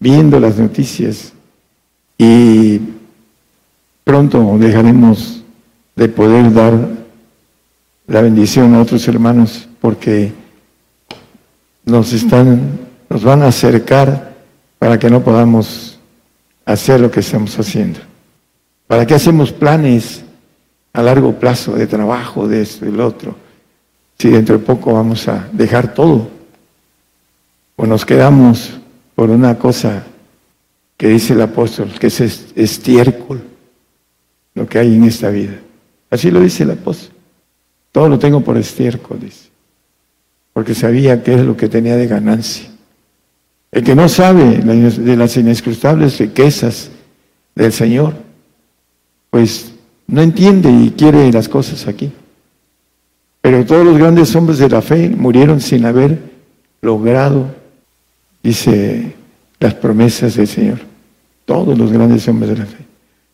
viendo 0.00 0.40
las 0.40 0.56
noticias 0.56 1.34
y 2.16 2.80
pronto 4.02 4.56
dejaremos 4.56 5.44
de 5.94 6.08
poder 6.08 6.54
dar 6.54 6.72
la 8.06 8.22
bendición 8.22 8.74
a 8.74 8.80
otros 8.80 9.06
hermanos 9.08 9.68
porque 9.78 10.32
nos 11.84 12.14
están, 12.14 12.78
nos 13.10 13.22
van 13.22 13.42
a 13.42 13.48
acercar 13.48 14.34
para 14.78 14.98
que 14.98 15.10
no 15.10 15.22
podamos 15.22 15.98
hacer 16.64 16.98
lo 16.98 17.10
que 17.10 17.20
estamos 17.20 17.58
haciendo. 17.58 18.08
¿Para 18.88 19.06
qué 19.06 19.14
hacemos 19.14 19.52
planes 19.52 20.24
a 20.94 21.02
largo 21.02 21.38
plazo 21.38 21.74
de 21.74 21.86
trabajo, 21.86 22.48
de 22.48 22.62
esto 22.62 22.86
y 22.86 22.90
lo 22.90 23.06
otro? 23.06 23.36
Si 24.18 24.30
dentro 24.30 24.58
de 24.58 24.64
poco 24.64 24.94
vamos 24.94 25.28
a 25.28 25.46
dejar 25.52 25.94
todo. 25.94 26.28
O 27.76 27.86
nos 27.86 28.04
quedamos 28.04 28.72
por 29.14 29.30
una 29.30 29.56
cosa 29.58 30.04
que 30.96 31.06
dice 31.06 31.34
el 31.34 31.42
apóstol, 31.42 31.92
que 32.00 32.08
es 32.08 32.20
estiércol, 32.56 33.42
lo 34.54 34.66
que 34.66 34.78
hay 34.78 34.94
en 34.94 35.04
esta 35.04 35.28
vida. 35.28 35.60
Así 36.10 36.30
lo 36.30 36.40
dice 36.40 36.64
el 36.64 36.72
apóstol. 36.72 37.14
Todo 37.92 38.08
lo 38.08 38.18
tengo 38.18 38.40
por 38.40 38.56
estiércol, 38.56 39.20
dice. 39.20 39.50
Porque 40.54 40.74
sabía 40.74 41.22
que 41.22 41.34
es 41.34 41.42
lo 41.42 41.56
que 41.56 41.68
tenía 41.68 41.96
de 41.96 42.06
ganancia. 42.06 42.70
El 43.70 43.84
que 43.84 43.94
no 43.94 44.08
sabe 44.08 44.58
de 44.58 45.16
las 45.16 45.36
inescrutables 45.36 46.18
riquezas 46.18 46.90
del 47.54 47.72
Señor, 47.72 48.27
pues 49.30 49.72
no 50.06 50.22
entiende 50.22 50.70
y 50.70 50.90
quiere 50.90 51.30
las 51.32 51.48
cosas 51.48 51.86
aquí. 51.86 52.10
Pero 53.40 53.64
todos 53.64 53.84
los 53.84 53.98
grandes 53.98 54.34
hombres 54.34 54.58
de 54.58 54.68
la 54.68 54.82
fe 54.82 55.08
murieron 55.08 55.60
sin 55.60 55.84
haber 55.84 56.18
logrado, 56.80 57.54
dice, 58.42 59.14
las 59.60 59.74
promesas 59.74 60.34
del 60.34 60.48
Señor. 60.48 60.80
Todos 61.44 61.78
los 61.78 61.92
grandes 61.92 62.26
hombres 62.28 62.50
de 62.50 62.58
la 62.58 62.66
fe. 62.66 62.84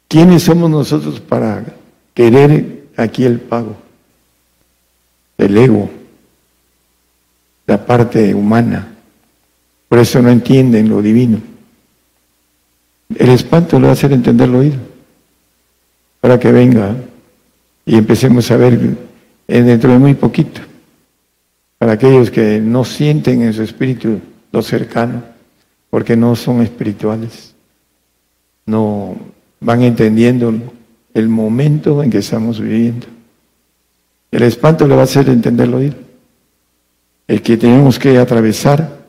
¿Quiénes 0.08 0.42
somos 0.42 0.70
nosotros 0.70 1.20
para 1.20 1.64
querer 2.12 2.84
aquí 2.96 3.24
el 3.24 3.40
pago? 3.40 3.76
El 5.36 5.56
ego, 5.56 5.90
la 7.66 7.84
parte 7.84 8.34
humana. 8.34 8.94
Por 9.88 9.98
eso 9.98 10.22
no 10.22 10.30
entienden 10.30 10.88
lo 10.88 11.02
divino. 11.02 11.40
El 13.16 13.30
espanto 13.30 13.78
le 13.78 13.86
va 13.86 13.90
a 13.90 13.92
hacer 13.94 14.12
entender 14.12 14.48
lo 14.48 14.60
oído. 14.60 14.93
Para 16.24 16.40
que 16.40 16.50
venga 16.50 16.96
y 17.84 17.98
empecemos 17.98 18.50
a 18.50 18.56
ver 18.56 18.96
dentro 19.46 19.92
de 19.92 19.98
muy 19.98 20.14
poquito. 20.14 20.62
Para 21.76 21.92
aquellos 21.92 22.30
que 22.30 22.62
no 22.62 22.82
sienten 22.86 23.42
en 23.42 23.52
su 23.52 23.62
espíritu 23.62 24.20
lo 24.50 24.62
cercano, 24.62 25.22
porque 25.90 26.16
no 26.16 26.34
son 26.34 26.62
espirituales. 26.62 27.54
No 28.64 29.16
van 29.60 29.82
entendiendo 29.82 30.54
el 31.12 31.28
momento 31.28 32.02
en 32.02 32.10
que 32.10 32.18
estamos 32.20 32.58
viviendo. 32.58 33.06
El 34.30 34.44
espanto 34.44 34.88
le 34.88 34.94
va 34.94 35.02
a 35.02 35.04
hacer 35.04 35.28
entender 35.28 35.68
lo 35.68 35.76
oído. 35.76 35.96
El 37.28 37.42
que 37.42 37.58
tenemos 37.58 37.98
que 37.98 38.16
atravesar 38.16 39.04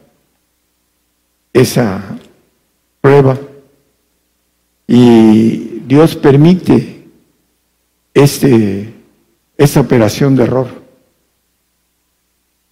esa 1.53 2.03
prueba 2.99 3.37
y 4.85 5.79
Dios 5.87 6.17
permite 6.17 6.94
este, 8.15 8.91
esta 9.55 9.81
operación 9.81 10.35
de 10.35 10.43
error. 10.43 10.67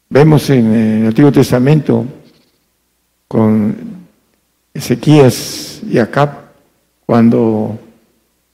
Vemos 0.09 0.49
en 0.49 0.73
el 0.73 1.05
Antiguo 1.05 1.31
Testamento 1.31 2.05
con 3.27 3.75
Ezequías 4.73 5.81
y 5.87 5.99
Acab 5.99 6.31
cuando 7.05 7.77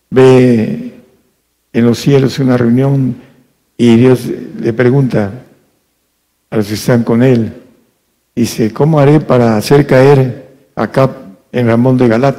ve 0.09 0.95
en 1.71 1.85
los 1.85 1.99
cielos 1.99 2.39
una 2.39 2.57
reunión 2.57 3.15
y 3.77 3.95
Dios 3.95 4.25
le 4.59 4.73
pregunta 4.73 5.31
a 6.49 6.57
los 6.57 6.67
que 6.67 6.73
están 6.73 7.03
con 7.03 7.23
él, 7.23 7.53
Dice, 8.39 8.71
¿cómo 8.71 9.01
haré 9.01 9.19
para 9.19 9.57
hacer 9.57 9.85
caer 9.85 10.47
acá 10.73 11.13
en 11.51 11.67
Ramón 11.67 11.97
de 11.97 12.07
Galat? 12.07 12.37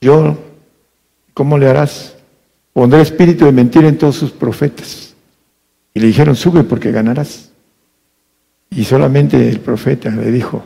Yo, 0.00 0.38
¿cómo 1.34 1.58
le 1.58 1.68
harás? 1.68 2.16
Pondré 2.72 3.02
espíritu 3.02 3.44
de 3.44 3.52
mentira 3.52 3.88
en 3.88 3.98
todos 3.98 4.16
sus 4.16 4.30
profetas. 4.30 5.14
Y 5.94 6.00
le 6.00 6.06
dijeron, 6.06 6.34
sube 6.34 6.64
porque 6.64 6.90
ganarás. 6.90 7.50
Y 8.70 8.84
solamente 8.84 9.48
el 9.48 9.60
profeta 9.60 10.08
le 10.10 10.30
dijo, 10.30 10.64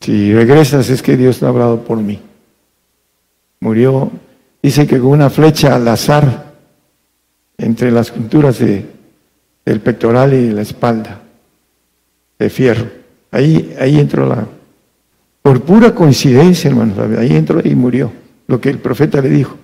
si 0.00 0.34
regresas 0.34 0.90
es 0.90 1.02
que 1.02 1.16
Dios 1.16 1.40
no 1.40 1.48
ha 1.48 1.50
hablado 1.50 1.84
por 1.84 1.98
mí. 1.98 2.20
Murió, 3.60 4.10
dice 4.62 4.86
que 4.86 4.98
con 4.98 5.10
una 5.10 5.30
flecha 5.30 5.74
al 5.74 5.86
azar 5.86 6.54
entre 7.56 7.90
las 7.90 8.10
junturas 8.10 8.58
de, 8.58 8.86
del 9.64 9.80
pectoral 9.80 10.34
y 10.34 10.50
la 10.50 10.62
espalda 10.62 11.22
de 12.38 12.50
fierro. 12.50 12.86
Ahí, 13.30 13.74
ahí 13.78 13.98
entró 13.98 14.26
la... 14.26 14.46
Por 15.42 15.62
pura 15.62 15.94
coincidencia, 15.94 16.70
hermano, 16.70 16.94
ahí 17.18 17.36
entró 17.36 17.60
y 17.62 17.74
murió. 17.74 18.12
Lo 18.46 18.60
que 18.60 18.70
el 18.70 18.78
profeta 18.78 19.20
le 19.20 19.28
dijo. 19.28 19.56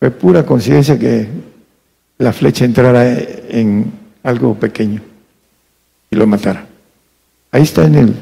Fue 0.00 0.10
pura 0.10 0.46
coincidencia 0.46 0.98
que 0.98 1.28
la 2.16 2.32
flecha 2.32 2.64
entrara 2.64 3.06
en 3.12 3.92
algo 4.22 4.54
pequeño 4.54 5.02
y 6.10 6.16
lo 6.16 6.26
matara. 6.26 6.66
Ahí 7.52 7.62
está 7.62 7.84
en 7.84 7.94
el, 7.94 8.14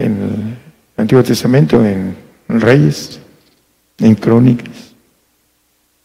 en 0.00 0.12
el 0.12 0.56
Antiguo 0.96 1.22
Testamento, 1.22 1.84
en 1.86 2.16
Reyes, 2.48 3.20
en 3.98 4.16
Crónicas. 4.16 4.92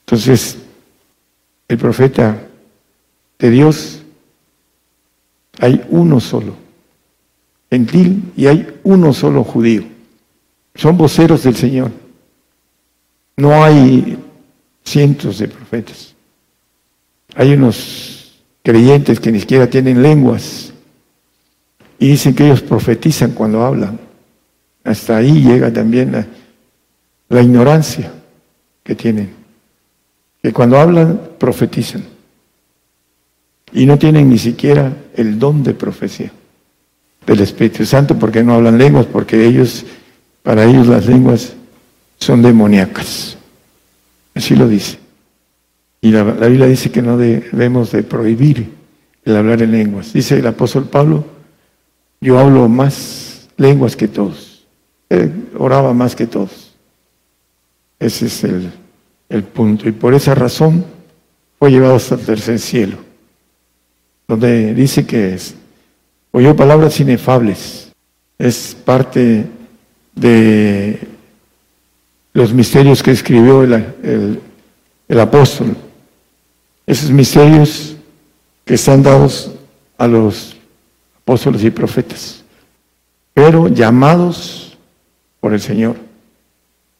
Entonces, 0.05 0.59
el 1.67 1.77
profeta 1.79 2.37
de 3.39 3.49
Dios 3.49 4.03
hay 5.59 5.83
uno 5.89 6.19
solo, 6.19 6.55
gentil, 7.71 8.31
y 8.37 8.45
hay 8.45 8.79
uno 8.83 9.11
solo 9.11 9.43
judío. 9.43 9.85
Son 10.75 10.95
voceros 10.95 11.41
del 11.43 11.55
Señor. 11.55 11.91
No 13.35 13.63
hay 13.63 14.17
cientos 14.87 15.39
de 15.39 15.47
profetas. 15.49 16.15
Hay 17.35 17.53
unos 17.53 18.41
creyentes 18.63 19.19
que 19.19 19.31
ni 19.31 19.41
siquiera 19.41 19.69
tienen 19.69 20.01
lenguas 20.01 20.71
y 21.99 22.07
dicen 22.07 22.33
que 22.33 22.45
ellos 22.45 22.61
profetizan 22.61 23.31
cuando 23.31 23.63
hablan. 23.63 23.99
Hasta 24.83 25.17
ahí 25.17 25.41
llega 25.41 25.71
también 25.71 26.25
la, 27.29 27.41
ignorancia 27.41 28.11
que 28.83 28.95
tienen. 28.95 29.29
Que 30.41 30.53
cuando 30.53 30.79
hablan, 30.79 31.19
profetizan 31.37 32.03
y 33.73 33.85
no 33.85 33.99
tienen 33.99 34.29
ni 34.29 34.37
siquiera 34.37 34.93
el 35.15 35.37
don 35.37 35.61
de 35.61 35.73
profecía 35.73 36.31
del 37.25 37.41
Espíritu 37.41 37.85
Santo 37.85 38.17
porque 38.17 38.41
no 38.41 38.53
hablan 38.53 38.77
lenguas, 38.77 39.05
porque 39.05 39.45
ellos, 39.45 39.85
para 40.41 40.63
ellos 40.63 40.87
las 40.87 41.05
lenguas 41.07 41.53
son 42.17 42.41
demoníacas. 42.41 43.36
Así 44.37 44.55
lo 44.55 44.67
dice. 44.67 44.99
Y 46.01 46.11
la, 46.11 46.23
Biblia 46.23 46.67
dice 46.67 46.91
que 46.91 47.01
no 47.01 47.17
debemos 47.17 47.91
de 47.91 48.03
prohibir 48.03 48.71
el 49.25 49.35
hablar 49.35 49.61
en 49.61 49.71
lenguas. 49.71 50.13
Dice 50.13 50.39
el 50.39 50.47
apóstol 50.47 50.85
Pablo, 50.85 51.25
yo 52.21 52.39
hablo 52.39 52.69
más 52.69 53.49
lenguas 53.57 53.95
que 53.95 54.07
todos. 54.07 54.65
oraba 55.57 55.93
más 55.93 56.15
que 56.15 56.27
todos. 56.27 56.75
Ese 57.99 58.27
es 58.27 58.43
el, 58.43 58.71
el 59.29 59.43
punto. 59.43 59.89
Y 59.89 59.91
por 59.91 60.13
esa 60.13 60.35
razón 60.35 60.85
fue 61.57 61.71
llevado 61.71 61.95
hasta 61.95 62.15
el 62.15 62.21
tercer 62.21 62.59
cielo 62.59 63.07
donde 64.27 64.73
dice 64.73 65.05
que 65.05 65.37
oyó 66.31 66.55
palabras 66.55 66.99
inefables. 66.99 67.93
Es 68.37 68.75
parte 68.85 69.45
de 70.13 70.99
los 72.37 72.53
misterios 72.53 73.01
que 73.01 73.09
escribió 73.09 73.63
el, 73.63 74.39
el 75.07 75.19
apóstol. 75.19 75.75
Esos 76.85 77.09
misterios 77.09 77.95
que 78.63 78.75
están 78.75 79.01
dados 79.01 79.51
a 79.97 80.05
los 80.05 80.55
apóstoles 81.19 81.63
y 81.63 81.71
profetas, 81.71 82.43
pero 83.33 83.69
llamados 83.69 84.77
por 85.39 85.51
el 85.51 85.59
Señor, 85.59 85.95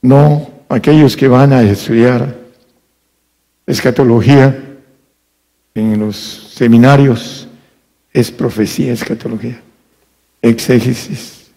no 0.02 0.50
aquellos 0.70 1.16
que 1.16 1.28
van 1.28 1.54
a 1.54 1.62
estudiar 1.62 2.36
escatología 3.68 4.58
en 5.76 6.00
los 6.00 6.16
seminarios 6.56 7.48
es 8.12 8.32
profecía, 8.32 8.92
escatología, 8.92 9.62
exégesis, 10.42 11.52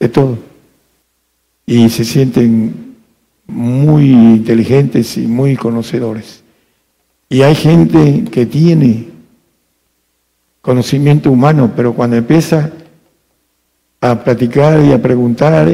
de 0.00 0.08
todo. 0.08 0.38
Y 1.66 1.90
se 1.90 2.06
sienten 2.06 2.91
muy 3.46 4.10
inteligentes 4.10 5.16
y 5.16 5.26
muy 5.26 5.56
conocedores. 5.56 6.42
Y 7.28 7.42
hay 7.42 7.54
gente 7.54 8.24
que 8.30 8.46
tiene 8.46 9.08
conocimiento 10.60 11.30
humano, 11.30 11.72
pero 11.74 11.94
cuando 11.94 12.16
empieza 12.16 12.70
a 14.00 14.22
platicar 14.22 14.82
y 14.84 14.92
a 14.92 15.00
preguntar, 15.00 15.68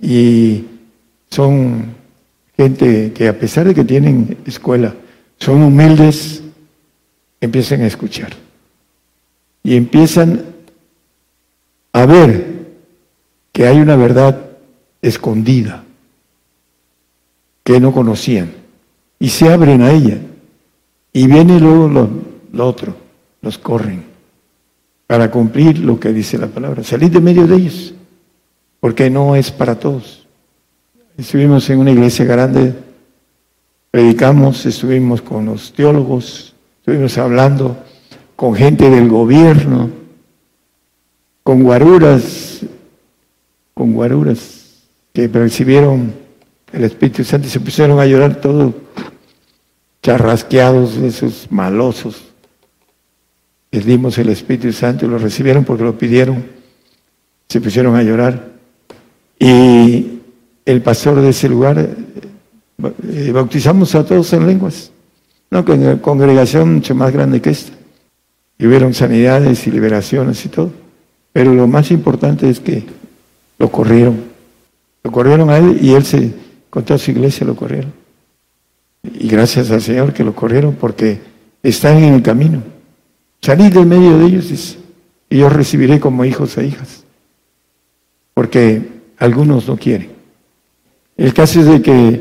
y 0.00 0.64
son 1.30 1.94
gente 2.56 3.12
que 3.12 3.28
a 3.28 3.38
pesar 3.38 3.66
de 3.66 3.74
que 3.74 3.84
tienen 3.84 4.36
escuela, 4.46 4.94
son 5.38 5.62
humildes, 5.62 6.42
empiezan 7.40 7.82
a 7.82 7.86
escuchar 7.86 8.32
y 9.62 9.76
empiezan 9.76 10.44
a 11.92 12.06
ver 12.06 12.66
que 13.52 13.66
hay 13.66 13.78
una 13.78 13.96
verdad 13.96 14.46
escondida 15.02 15.84
que 17.68 17.80
no 17.80 17.92
conocían 17.92 18.50
y 19.18 19.28
se 19.28 19.52
abren 19.52 19.82
a 19.82 19.92
ella 19.92 20.16
y 21.12 21.26
viene 21.26 21.60
luego 21.60 21.86
lo, 21.86 22.66
otro, 22.66 22.96
los 23.42 23.58
corren 23.58 24.04
para 25.06 25.30
cumplir 25.30 25.78
lo 25.80 26.00
que 26.00 26.10
dice 26.14 26.38
la 26.38 26.46
palabra, 26.46 26.82
salir 26.82 27.10
de 27.10 27.20
medio 27.20 27.46
de 27.46 27.56
ellos, 27.56 27.92
porque 28.80 29.10
no 29.10 29.36
es 29.36 29.50
para 29.50 29.78
todos. 29.78 30.26
Estuvimos 31.18 31.68
en 31.68 31.80
una 31.80 31.90
iglesia 31.90 32.24
grande, 32.24 32.72
predicamos, 33.90 34.64
estuvimos 34.64 35.20
con 35.20 35.44
los 35.44 35.70
teólogos, 35.70 36.54
Estuvimos 36.80 37.18
hablando 37.18 37.76
con 38.34 38.54
gente 38.54 38.88
del 38.88 39.10
gobierno, 39.10 39.90
con 41.42 41.62
guaruras, 41.62 42.60
con 43.74 43.92
guaruras 43.92 44.84
que 45.12 45.28
percibieron 45.28 46.27
el 46.72 46.84
Espíritu 46.84 47.24
Santo 47.24 47.46
y 47.46 47.50
se 47.50 47.60
pusieron 47.60 47.98
a 47.98 48.06
llorar 48.06 48.40
todos 48.40 48.74
charrasqueados, 50.02 50.96
esos 50.96 51.46
malosos. 51.50 52.22
Les 53.70 53.84
dimos 53.84 54.16
el 54.18 54.30
Espíritu 54.30 54.72
Santo 54.72 55.04
y 55.04 55.08
lo 55.08 55.18
recibieron 55.18 55.64
porque 55.64 55.84
lo 55.84 55.96
pidieron. 55.98 56.44
Se 57.48 57.60
pusieron 57.60 57.96
a 57.96 58.02
llorar. 58.02 58.52
Y 59.38 60.20
el 60.64 60.82
pastor 60.82 61.20
de 61.20 61.30
ese 61.30 61.48
lugar, 61.48 61.78
eh, 61.78 63.30
bautizamos 63.32 63.94
a 63.94 64.04
todos 64.04 64.32
en 64.32 64.46
lenguas. 64.46 64.90
No, 65.50 65.64
con 65.64 65.82
una 65.82 66.00
congregación 66.00 66.74
mucho 66.74 66.94
más 66.94 67.12
grande 67.12 67.40
que 67.40 67.50
esta. 67.50 67.72
Y 68.58 68.66
hubieron 68.66 68.94
sanidades 68.94 69.66
y 69.66 69.70
liberaciones 69.70 70.44
y 70.44 70.48
todo. 70.48 70.72
Pero 71.32 71.54
lo 71.54 71.66
más 71.66 71.90
importante 71.90 72.48
es 72.48 72.60
que 72.60 72.84
lo 73.58 73.70
corrieron. 73.70 74.24
Lo 75.04 75.12
corrieron 75.12 75.50
a 75.50 75.58
él 75.58 75.78
y 75.80 75.92
él 75.92 76.04
se, 76.04 76.34
con 76.70 76.84
toda 76.84 76.98
su 76.98 77.10
iglesia 77.10 77.46
lo 77.46 77.56
corrieron. 77.56 77.92
Y 79.02 79.28
gracias 79.28 79.70
al 79.70 79.80
Señor 79.80 80.12
que 80.12 80.24
lo 80.24 80.34
corrieron 80.34 80.74
porque 80.74 81.20
están 81.62 82.02
en 82.02 82.14
el 82.14 82.22
camino. 82.22 82.62
Salid 83.40 83.72
del 83.72 83.86
medio 83.86 84.18
de 84.18 84.26
ellos, 84.26 84.78
y 85.30 85.38
yo 85.38 85.48
recibiré 85.48 86.00
como 86.00 86.24
hijos 86.24 86.56
e 86.58 86.66
hijas. 86.66 87.04
Porque 88.34 88.88
algunos 89.18 89.68
no 89.68 89.76
quieren. 89.76 90.10
El 91.16 91.32
caso 91.34 91.60
es 91.60 91.66
de 91.66 91.82
que 91.82 92.20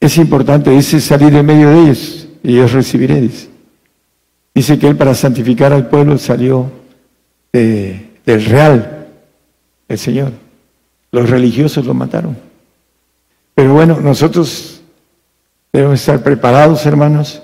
es 0.00 0.16
importante, 0.16 0.70
dice, 0.70 1.00
salir 1.00 1.32
del 1.32 1.44
medio 1.44 1.70
de 1.70 1.80
ellos, 1.82 2.28
y 2.42 2.54
yo 2.54 2.66
recibiré. 2.66 3.28
Dice 4.54 4.78
que 4.78 4.88
él 4.88 4.96
para 4.96 5.14
santificar 5.14 5.72
al 5.72 5.88
pueblo 5.88 6.18
salió 6.18 6.70
del 7.52 8.44
real, 8.44 9.08
el 9.88 9.98
Señor. 9.98 10.32
Los 11.10 11.30
religiosos 11.30 11.86
lo 11.86 11.94
mataron. 11.94 12.47
Pero 13.58 13.74
bueno, 13.74 14.00
nosotros 14.00 14.80
debemos 15.72 15.98
estar 15.98 16.22
preparados, 16.22 16.86
hermanos, 16.86 17.42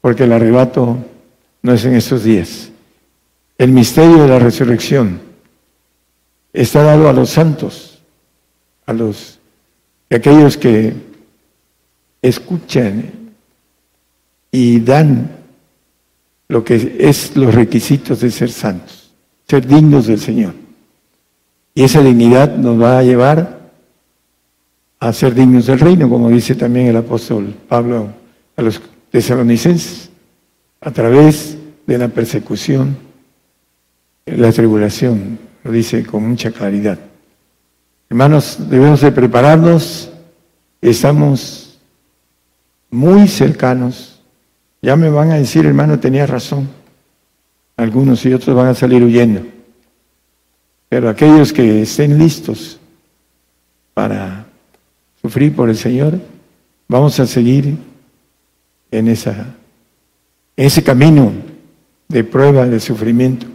porque 0.00 0.24
el 0.24 0.32
arrebato 0.32 0.96
no 1.62 1.72
es 1.72 1.84
en 1.84 1.94
estos 1.94 2.24
días. 2.24 2.70
El 3.58 3.70
misterio 3.70 4.24
de 4.24 4.28
la 4.28 4.40
resurrección 4.40 5.20
está 6.52 6.82
dado 6.82 7.08
a 7.08 7.12
los 7.12 7.30
santos, 7.30 8.00
a 8.86 8.92
los 8.92 9.38
a 10.10 10.16
aquellos 10.16 10.56
que 10.56 10.94
escuchan 12.22 13.12
y 14.50 14.80
dan 14.80 15.30
lo 16.48 16.64
que 16.64 16.96
es 16.98 17.36
los 17.36 17.54
requisitos 17.54 18.18
de 18.18 18.32
ser 18.32 18.50
santos, 18.50 19.12
ser 19.46 19.64
dignos 19.64 20.08
del 20.08 20.18
Señor. 20.18 20.54
Y 21.72 21.84
esa 21.84 22.02
dignidad 22.02 22.56
nos 22.56 22.82
va 22.82 22.98
a 22.98 23.04
llevar 23.04 23.61
a 25.02 25.12
ser 25.12 25.34
dignos 25.34 25.66
del 25.66 25.80
reino, 25.80 26.08
como 26.08 26.30
dice 26.30 26.54
también 26.54 26.86
el 26.86 26.96
apóstol 26.96 27.52
Pablo 27.68 28.12
a 28.56 28.62
los 28.62 28.80
tesalonicenses 29.10 30.10
a 30.80 30.92
través 30.92 31.58
de 31.84 31.98
la 31.98 32.06
persecución, 32.06 32.96
la 34.26 34.52
tribulación, 34.52 35.40
lo 35.64 35.72
dice 35.72 36.06
con 36.06 36.28
mucha 36.28 36.52
claridad. 36.52 37.00
Hermanos, 38.10 38.58
debemos 38.70 39.00
de 39.00 39.10
prepararnos, 39.10 40.08
estamos 40.80 41.80
muy 42.88 43.26
cercanos. 43.26 44.22
Ya 44.82 44.94
me 44.94 45.10
van 45.10 45.32
a 45.32 45.34
decir, 45.34 45.66
hermano, 45.66 45.98
tenía 45.98 46.26
razón. 46.26 46.68
Algunos 47.76 48.24
y 48.24 48.32
otros 48.32 48.54
van 48.54 48.68
a 48.68 48.74
salir 48.74 49.02
huyendo. 49.02 49.44
Pero 50.88 51.08
aquellos 51.08 51.52
que 51.52 51.82
estén 51.82 52.16
listos 52.18 52.78
para 53.94 54.41
sufrir 55.22 55.54
por 55.54 55.70
el 55.70 55.76
Señor, 55.76 56.20
vamos 56.88 57.18
a 57.20 57.26
seguir 57.26 57.76
en 58.90 59.08
esa 59.08 59.54
ese 60.56 60.82
camino 60.82 61.32
de 62.08 62.24
prueba, 62.24 62.66
de 62.66 62.78
sufrimiento, 62.78 63.46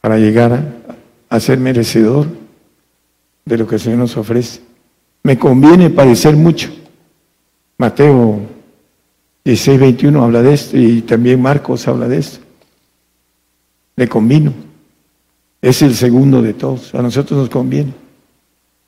para 0.00 0.18
llegar 0.18 0.74
a, 1.28 1.40
ser 1.40 1.58
merecedor 1.58 2.26
de 3.44 3.58
lo 3.58 3.66
que 3.66 3.76
el 3.76 3.80
Señor 3.80 3.98
nos 3.98 4.16
ofrece. 4.16 4.60
Me 5.22 5.38
conviene 5.38 5.90
padecer 5.90 6.34
mucho. 6.34 6.70
Mateo 7.78 8.40
16, 9.44 9.80
21 9.80 10.22
habla 10.22 10.42
de 10.42 10.54
esto 10.54 10.76
y 10.76 11.02
también 11.02 11.40
Marcos 11.40 11.86
habla 11.86 12.08
de 12.08 12.18
esto. 12.18 12.38
Le 13.96 14.08
convino. 14.08 14.52
Es 15.60 15.82
el 15.82 15.94
segundo 15.94 16.42
de 16.42 16.54
todos. 16.54 16.94
A 16.94 17.02
nosotros 17.02 17.38
nos 17.38 17.48
conviene 17.48 17.92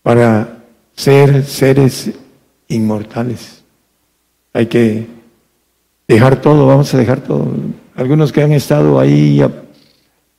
para 0.02 0.63
ser 0.94 1.44
seres 1.44 2.10
inmortales. 2.68 3.62
Hay 4.52 4.66
que 4.66 5.06
dejar 6.06 6.40
todo, 6.40 6.66
vamos 6.66 6.92
a 6.94 6.98
dejar 6.98 7.20
todo. 7.20 7.48
Algunos 7.96 8.32
que 8.32 8.42
han 8.42 8.52
estado 8.52 8.98
ahí 8.98 9.42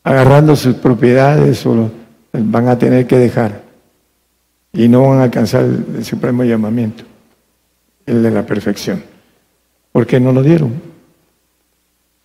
agarrando 0.04 0.56
sus 0.56 0.76
propiedades 0.76 1.66
van 2.34 2.68
a 2.68 2.78
tener 2.78 3.08
que 3.08 3.18
dejar 3.18 3.64
y 4.72 4.88
no 4.88 5.08
van 5.10 5.20
a 5.20 5.24
alcanzar 5.24 5.64
el, 5.64 6.04
supremo 6.04 6.44
llamamiento, 6.44 7.04
el 8.06 8.22
de 8.22 8.32
la 8.32 8.46
perfección, 8.46 9.02
porque 9.92 10.20
no 10.20 10.32
lo 10.32 10.44
dieron. 10.44 10.74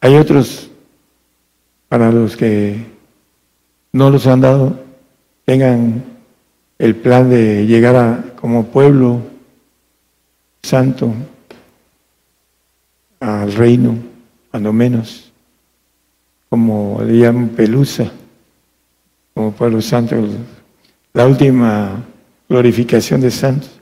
Hay 0.01 0.17
otros 0.17 0.71
para 1.89 2.11
los 2.11 2.37
que 2.37 2.87
no 3.93 4.11
los 4.11 4.27
han 4.27 4.41
dado, 4.41 4.81
tengan 5.45 6.05
el 6.81 6.97
plan 6.97 7.29
de 7.29 7.67
llegar 7.67 7.95
a 7.95 8.25
como 8.41 8.65
pueblo 8.69 9.21
santo 10.63 11.13
al 13.21 13.53
reino, 13.53 13.99
cuando 14.51 14.73
menos, 14.73 15.31
como 16.49 17.03
le 17.05 17.19
llaman 17.19 17.51
Pelusa, 17.51 18.11
como 19.35 19.53
pueblo 19.53 19.83
santo, 19.83 20.17
la 21.13 21.27
última 21.27 22.03
glorificación 22.49 23.21
de 23.21 23.31
santos. 23.31 23.79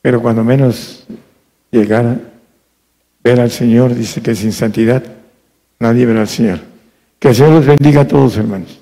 Pero 0.00 0.22
cuando 0.22 0.44
menos 0.44 1.04
llegara, 1.72 2.16
ver 3.24 3.40
al 3.40 3.50
Señor, 3.50 3.92
dice 3.92 4.22
que 4.22 4.36
sin 4.36 4.52
santidad 4.52 5.02
nadie 5.80 6.06
verá 6.06 6.20
al 6.20 6.28
Señor. 6.28 6.60
Que 7.18 7.30
el 7.30 7.34
Señor 7.34 7.54
los 7.54 7.66
bendiga 7.66 8.02
a 8.02 8.06
todos, 8.06 8.36
hermanos. 8.36 8.81